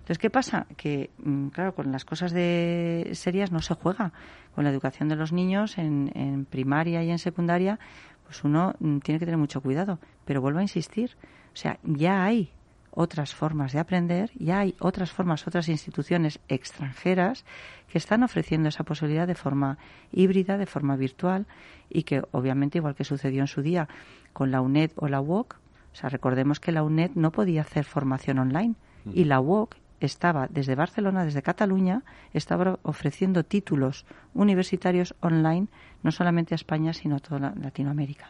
[0.07, 0.67] Entonces, ¿qué pasa?
[0.77, 4.13] Que, mm, claro, con las cosas de serias no se juega.
[4.55, 7.77] Con la educación de los niños en, primaria y en secundaria,
[8.23, 9.99] pues uno mm, tiene que tener mucho cuidado.
[10.23, 11.17] Pero vuelvo a insistir,
[11.51, 12.51] o sea, ya hay
[12.91, 17.43] otras formas de aprender, ya hay otras formas, otras instituciones extranjeras
[17.89, 19.77] que están ofreciendo esa posibilidad de forma
[20.13, 21.47] híbrida, de forma virtual
[21.89, 23.89] y que obviamente, igual que sucedió en su día
[24.31, 27.83] con la UNED o la UOC, o sea, recordemos que la UNED no podía hacer
[27.83, 28.75] formación online
[29.13, 35.67] y la UOC estaba desde Barcelona, desde Cataluña, estaba ofreciendo títulos universitarios online,
[36.03, 38.29] no solamente a España, sino a toda Latinoamérica.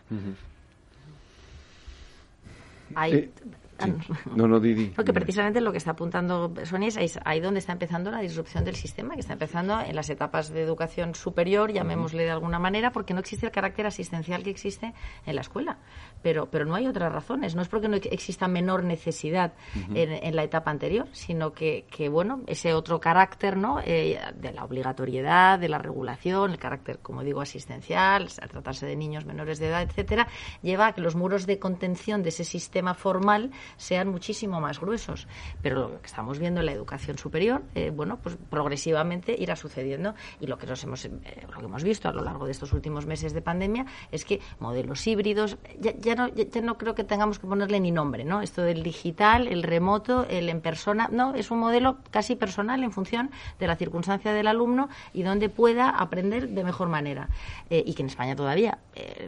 [4.36, 4.88] No, no, Didi.
[4.96, 8.76] Porque precisamente lo que está apuntando Sonia es ahí donde está empezando la disrupción del
[8.76, 13.14] sistema, que está empezando en las etapas de educación superior, llamémosle de alguna manera, porque
[13.14, 14.94] no existe el carácter asistencial que existe
[15.26, 15.78] en la escuela.
[16.22, 17.56] Pero, pero no hay otras razones.
[17.56, 19.54] No es porque no exista menor necesidad
[19.94, 23.80] en, la etapa anterior, sino que, que bueno, ese otro carácter ¿no?
[23.84, 28.96] Eh, de la obligatoriedad, de la regulación, el carácter, como digo, asistencial, a tratarse de
[28.96, 30.28] niños menores de edad, etcétera,
[30.62, 35.28] lleva a que los muros de contención de ese sistema formal sean muchísimo más gruesos.
[35.62, 40.16] Pero lo que estamos viendo en la educación superior, eh, bueno, pues progresivamente irá sucediendo.
[40.40, 41.12] Y lo que, nos hemos, eh,
[41.52, 44.40] lo que hemos visto a lo largo de estos últimos meses de pandemia es que
[44.60, 48.42] modelos híbridos, ya, no, ya, no creo que tengamos que ponerle ni nombre, ¿no?
[48.42, 52.92] Esto del digital, el remoto, el en persona, no, es un modelo casi personal en
[52.92, 57.30] función de la circunstancia del alumno y donde pueda aprender de mejor manera.
[57.70, 58.80] Eh, y que en España todavía,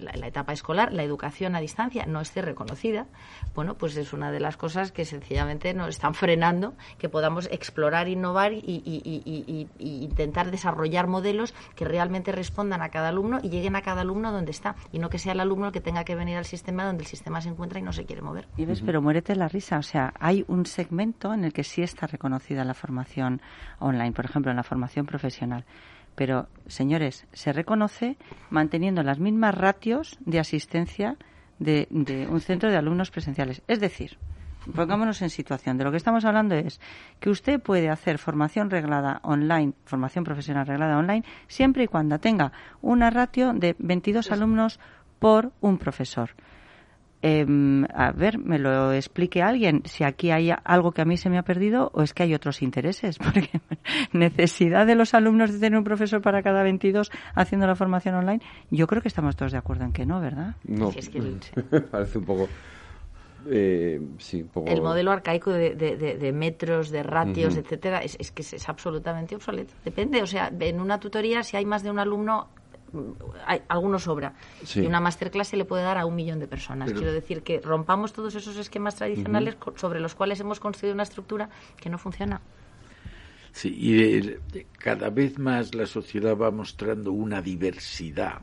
[0.02, 3.08] la, la etapa escolar, la educación a distancia no esté reconocida,
[3.56, 8.08] bueno, pues es una de las cosas que sencillamente nos están frenando que podamos explorar,
[8.08, 14.02] innovar y, intentar desarrollar modelos que realmente respondan a cada alumno y lleguen a cada
[14.02, 16.46] alumno donde está y no que sea el alumno el que tenga que venir al
[16.46, 18.48] sistema donde el sistema se encuentra y no se quiere mover.
[18.58, 19.78] Y ves, pero muérete la risa.
[19.78, 23.42] O sea, hay un segmento en el que sí está reconocida la formación
[23.80, 25.66] online, por ejemplo, en la formación profesional.
[26.16, 28.18] Pero, señores, se reconoce
[28.50, 31.18] manteniendo las mismas ratios de asistencia
[31.60, 31.88] de,
[32.30, 33.62] un centro de alumnos presenciales.
[33.68, 34.18] Es decir,
[34.76, 35.78] pongámonos en situación.
[35.78, 36.80] De lo que estamos hablando es
[37.20, 42.52] que usted puede hacer formación reglada online, formación profesional reglada online, siempre y cuando tenga
[42.82, 44.80] una ratio de 22 alumnos
[45.20, 46.32] por un profesor.
[47.22, 51.30] Em, a ver, me lo explique alguien si aquí hay algo que a mí se
[51.30, 53.50] me ha perdido o es que hay otros intereses, porque
[54.14, 58.42] necesidad de los alumnos de tener un profesor para cada 22 haciendo la formación online,
[58.72, 60.56] yo creo que estamos todos de acuerdo en que no, ¿verdad?
[60.64, 60.92] No,
[61.92, 62.48] parece un poco...
[63.50, 64.70] Eh, sí, un poco...
[64.70, 69.74] El modelo arcaico de, metros, de ratios, etcétera, es, es que es, es, absolutamente obsoleto.
[69.84, 72.50] Depende, o sea, en una tutoría, si hay más de un alumno,
[73.46, 74.34] hay, alguno sobra.
[74.76, 76.92] Y una masterclass se le puede dar a un millón de personas.
[76.92, 81.50] Quiero decir que rompamos todos esos esquemas tradicionales sobre los cuales hemos construido una estructura
[81.78, 82.42] que no funciona.
[83.52, 84.38] Sí, y
[84.78, 88.42] cada vez más la sociedad va mostrando una diversidad,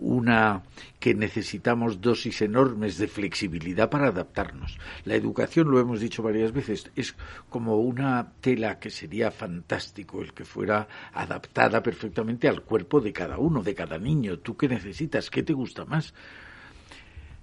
[0.00, 0.62] una
[1.00, 4.78] que necesitamos dosis enormes de flexibilidad para adaptarnos.
[5.04, 7.14] La educación, lo hemos dicho varias veces, es
[7.48, 13.38] como una tela que sería fantástico el que fuera adaptada perfectamente al cuerpo de cada
[13.38, 14.38] uno, de cada niño.
[14.38, 15.30] ¿Tú qué necesitas?
[15.30, 16.14] ¿Qué te gusta más?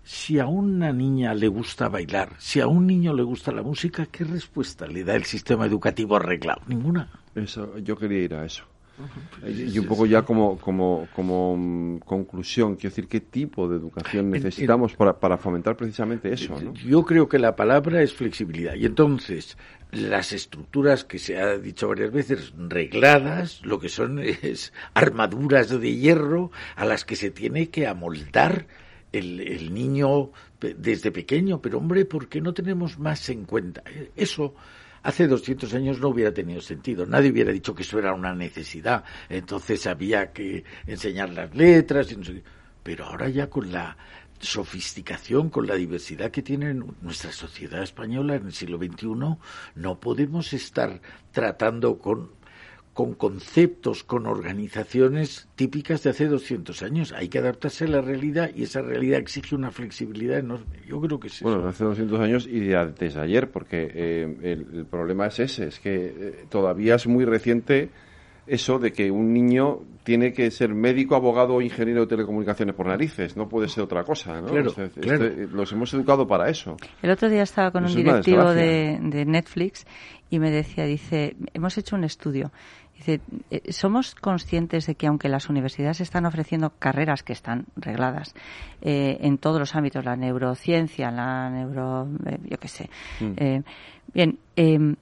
[0.03, 4.05] Si a una niña le gusta bailar, si a un niño le gusta la música,
[4.07, 6.61] ¿qué respuesta le da el sistema educativo arreglado?
[6.67, 7.09] Ninguna.
[7.35, 8.65] Eso, yo quería ir a eso.
[9.47, 14.29] Y un poco ya como, como, como mm, conclusión, quiero decir, ¿qué tipo de educación
[14.29, 16.55] necesitamos para, para fomentar precisamente eso?
[16.85, 18.75] Yo creo que la palabra es flexibilidad.
[18.75, 19.57] Y entonces,
[19.91, 25.95] las estructuras que se ha dicho varias veces, regladas, lo que son es armaduras de
[25.95, 28.67] hierro a las que se tiene que amoldar
[29.11, 31.61] el, el niño desde pequeño.
[31.61, 33.83] Pero hombre, ¿por qué no tenemos más en cuenta?
[34.15, 34.53] Eso
[35.03, 37.05] Hace 200 años no hubiera tenido sentido.
[37.05, 39.03] Nadie hubiera dicho que eso era una necesidad.
[39.29, 42.11] Entonces había que enseñar las letras.
[42.11, 42.41] Y no sé
[42.81, 43.97] Pero ahora ya con la
[44.39, 49.07] sofisticación, con la diversidad que tiene nuestra sociedad española en el siglo XXI,
[49.75, 51.01] no podemos estar
[51.31, 52.31] tratando con
[52.93, 57.11] con conceptos, con organizaciones típicas de hace 200 años.
[57.11, 60.79] Hay que adaptarse a la realidad y esa realidad exige una flexibilidad enorme.
[60.87, 61.43] Yo creo que sí.
[61.43, 66.05] Bueno, hace 200 años y desde ayer, porque eh, el, problema es ese, es que
[66.05, 67.89] eh, todavía es muy reciente
[68.45, 72.87] eso de que un niño tiene que ser médico, abogado o ingeniero de telecomunicaciones por
[72.87, 74.47] narices, no puede ser otra cosa, ¿no?
[74.47, 76.75] Claro, este, los hemos educado para eso.
[77.01, 79.85] El otro día estaba con un directivo de, de, Netflix
[80.29, 82.51] y me decía, dice, hemos hecho un estudio.
[82.95, 88.33] Dice, eh, somos conscientes de que aunque las universidades están ofreciendo carreras que están regladas
[88.81, 92.89] eh, en todos los ámbitos, la neurociencia, la neuro, eh, yo qué sé,
[93.19, 93.63] mm.
[94.13, 94.95] bien, em,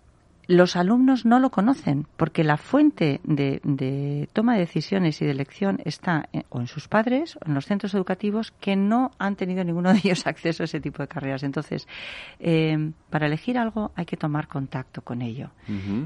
[0.48, 5.80] los alumnos no lo conocen porque la fuente de, toma de decisiones y de elección
[5.86, 9.64] está en, o en sus padres o en los centros educativos que no han tenido
[9.64, 11.44] ninguno de ellos acceso a ese tipo de carreras.
[11.44, 11.88] Entonces,
[12.40, 15.52] eh, para elegir algo hay que tomar contacto con ello.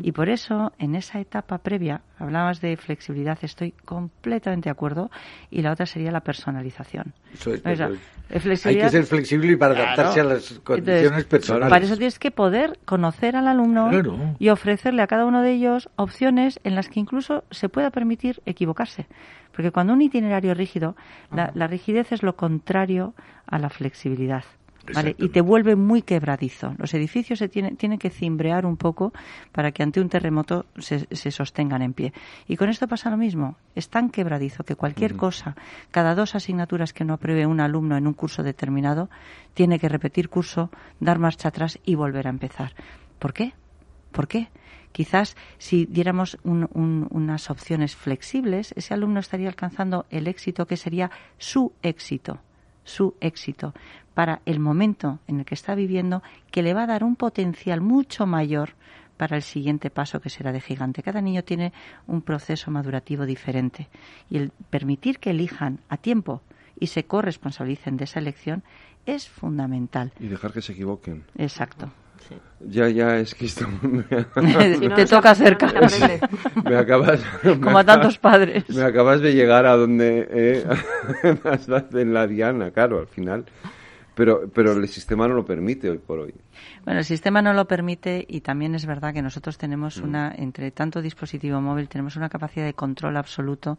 [0.02, 5.09] Y por eso, en esa etapa previa, hablabas de flexibilidad, estoy completamente de acuerdo,
[5.51, 7.13] y la otra sería la personalización.
[7.45, 11.70] hay que ser flexible y para adaptarse a las condiciones personales.
[11.70, 13.89] Para eso tienes que poder conocer al alumno
[14.39, 18.41] y ofrecerle a cada uno de ellos opciones en las que incluso se pueda permitir
[18.45, 19.07] equivocarse.
[19.55, 20.95] Porque cuando un itinerario es rígido,
[21.32, 23.13] la, rigidez es lo contrario
[23.47, 24.43] a la flexibilidad.
[24.94, 25.16] ¿Vale?
[25.18, 26.76] Y te vuelve muy quebradizo.
[26.78, 29.14] Los edificios se tienen, tienen que cimbrear un poco
[29.52, 32.14] para que ante un terremoto se, se, sostengan en pie.
[32.48, 33.58] Y con esto pasa lo mismo.
[33.74, 35.56] Es tan quebradizo que cualquier cosa,
[35.92, 39.10] cada dos asignaturas que no apruebe un alumno en un curso determinado,
[39.54, 40.70] tiene que repetir curso,
[41.00, 42.74] dar marcha atrás y volver a empezar.
[43.20, 43.54] ¿Por qué?
[44.12, 44.50] ¿Por qué?
[44.92, 51.74] Quizás si diéramos unas opciones flexibles, ese alumno estaría alcanzando el éxito que sería su
[51.82, 52.40] éxito,
[52.86, 53.74] su éxito
[54.14, 57.82] para el momento en el que está viviendo, que le va a dar un potencial
[57.82, 58.76] mucho mayor
[59.18, 61.04] para el siguiente paso que será de gigante.
[61.04, 61.74] Cada niño tiene
[62.08, 63.90] un proceso madurativo diferente
[64.30, 66.42] y el permitir que elijan a tiempo
[66.80, 68.64] y se corresponsabilicen de esa elección
[69.06, 70.14] es fundamental.
[70.20, 71.26] Y dejar que se equivoquen.
[71.38, 71.92] Exacto.
[72.68, 73.66] Ya, ya, es que esto
[74.96, 75.72] te toca cerca.
[76.64, 77.22] me acabas...
[77.62, 78.70] Como a tantos padres.
[78.70, 80.28] Me acabas de llegar a donde...
[80.32, 80.66] Eh,
[81.94, 83.46] en la diana, claro, al final.
[84.16, 86.34] Pero, pero el sistema no lo permite hoy por hoy.
[86.86, 90.03] Bueno, el sistema no lo permite y también es verdad que nosotros tenemos mm.
[90.03, 93.78] una, entre tanto dispositivo móvil, tenemos una capacidad de control absoluto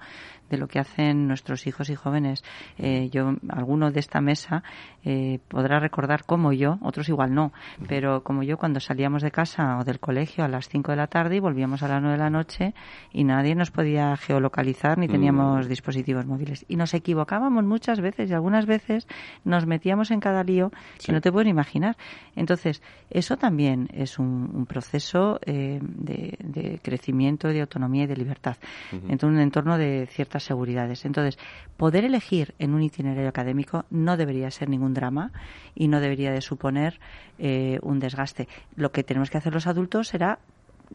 [0.51, 2.45] de lo que hacen nuestros hijos y jóvenes.
[2.79, 4.63] Eh, yo, alguno de esta mesa
[5.05, 7.53] eh, podrá recordar como yo, otros igual no,
[7.89, 11.07] pero como yo cuando salíamos de casa o del colegio a las 5 de la
[11.07, 12.75] tarde y volvíamos a las 9 de la noche
[13.13, 15.69] y nadie nos podía geolocalizar ni teníamos mm.
[15.69, 16.65] dispositivos móviles.
[16.69, 19.07] Y nos equivocábamos muchas veces y algunas veces
[19.45, 20.73] nos metíamos en cada lío
[21.05, 21.97] que no te pueden imaginar.
[22.35, 28.57] Entonces, eso también es un, proceso eh, de, crecimiento, de autonomía y de libertad,
[28.91, 31.05] en un entorno de ciertas seguridades.
[31.05, 31.39] Entonces,
[31.77, 35.31] poder elegir en un itinerario académico no debería ser ningún drama
[35.77, 36.99] y no debería de suponer
[37.39, 38.49] eh, un desgaste.
[38.75, 40.41] Lo que tenemos que hacer los adultos será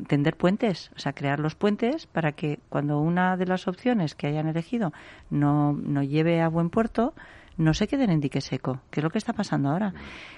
[0.07, 4.27] tender puentes, o sea, crear los puentes para que cuando una de las opciones que
[4.27, 4.91] hayan elegido
[5.29, 7.13] no, no lleve a buen puerto,
[7.61, 9.93] no se queden en dique seco, que es lo que está pasando ahora.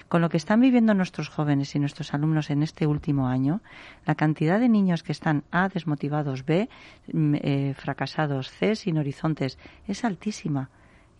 [0.08, 3.60] Con lo que están viviendo nuestros jóvenes y nuestros alumnos en este último año,
[4.06, 6.68] la cantidad de niños que están A, desmotivados, B,
[7.12, 10.70] mm, eh, fracasados, C, sin horizontes, es altísima.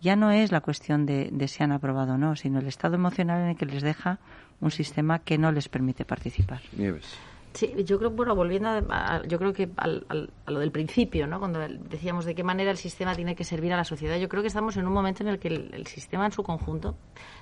[0.00, 2.94] Ya no es la cuestión de, de si han aprobado o no, sino el estado
[2.94, 4.18] emocional en el que les deja
[4.60, 6.60] un sistema que no les permite participar.
[6.76, 7.16] Nieves.
[7.54, 11.38] Sí, yo creo, bueno, volviendo a, yo creo que al, a lo del principio, ¿no?
[11.38, 14.42] Cuando decíamos de qué manera el sistema tiene que servir a la sociedad, yo creo
[14.42, 16.96] que estamos en un momento en el que el, sistema en su conjunto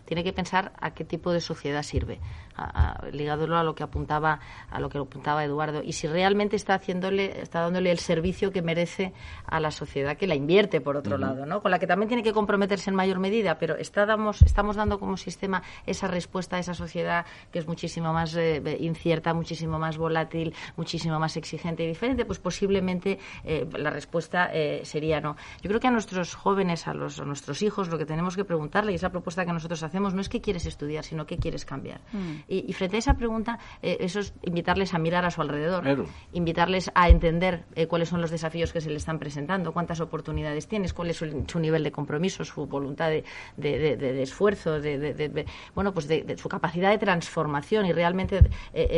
[0.05, 2.21] tiene que pensar a qué tipo de sociedad sirve,
[2.55, 4.39] a, ligándolo a lo que apuntaba,
[4.71, 8.61] a lo que apuntaba Eduardo, y si realmente está haciéndole, está dándole el servicio que
[8.61, 9.15] merece
[9.47, 11.63] a la sociedad que la invierte, por otro lado, ¿no?
[11.63, 14.07] Con la que también tiene que comprometerse en mayor medida, pero está,
[14.45, 19.33] estamos dando como sistema esa respuesta a esa sociedad que es muchísimo más eh, incierta,
[19.33, 25.21] muchísimo más volátil, muchísimo más exigente y diferente, pues posiblemente eh, la respuesta eh, sería
[25.21, 25.37] no.
[25.63, 28.93] Yo creo que a nuestros jóvenes, a, los, nuestros hijos, lo que tenemos que preguntarle,
[28.93, 32.01] y esa propuesta que nosotros hacemos, no es qué quieres estudiar, sino qué quieres cambiar.
[32.13, 32.33] Mm.
[32.49, 36.91] Y, frente a esa pregunta, eh, eso es invitarles a mirar a su alrededor, invitarles
[36.95, 41.11] a entender cuáles son los desafíos que se les están presentando, cuántas oportunidades tienes, cuál
[41.11, 43.25] es su, nivel de compromiso, su voluntad de,
[43.57, 48.41] de, esfuerzo, de, bueno, pues de, su capacidad de transformación y realmente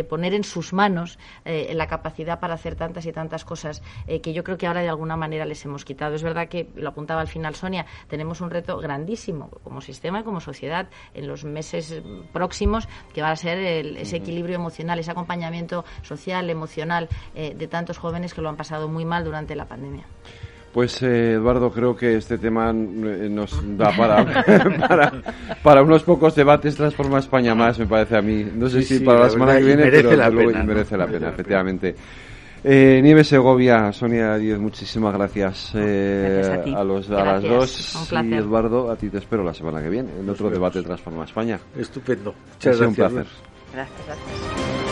[0.08, 0.93] poner en sus manos
[1.44, 4.80] eh, la capacidad para hacer tantas y tantas cosas eh, que yo creo que ahora
[4.80, 6.14] de alguna manera les hemos quitado.
[6.14, 10.22] Es verdad que, lo apuntaba al final Sonia, tenemos un reto grandísimo como sistema y
[10.22, 15.84] como sociedad en los meses próximos que va a ser ese equilibrio emocional, ese acompañamiento
[16.02, 20.06] social, emocional eh, de tantos jóvenes que lo han pasado muy mal durante la pandemia.
[20.74, 25.12] Pues eh, Eduardo, creo que este tema eh, nos da para,
[25.62, 28.44] para, unos pocos debates Transforma España más, me parece a mí.
[28.56, 31.94] No sé si para la, la semana que viene, pero luego, merece la pena, efectivamente.
[32.64, 38.10] Eh, Nieves Segovia, Sonia Díez, muchísimas gracias, eh, a, los, a las dos.
[38.10, 41.60] Y Eduardo, a ti te espero la semana que viene, en otro debate Transforma España.
[41.78, 42.34] Estupendo.
[42.54, 42.88] Muchas gracias.
[42.88, 43.26] un placer.
[43.72, 44.83] Gracias, gracias.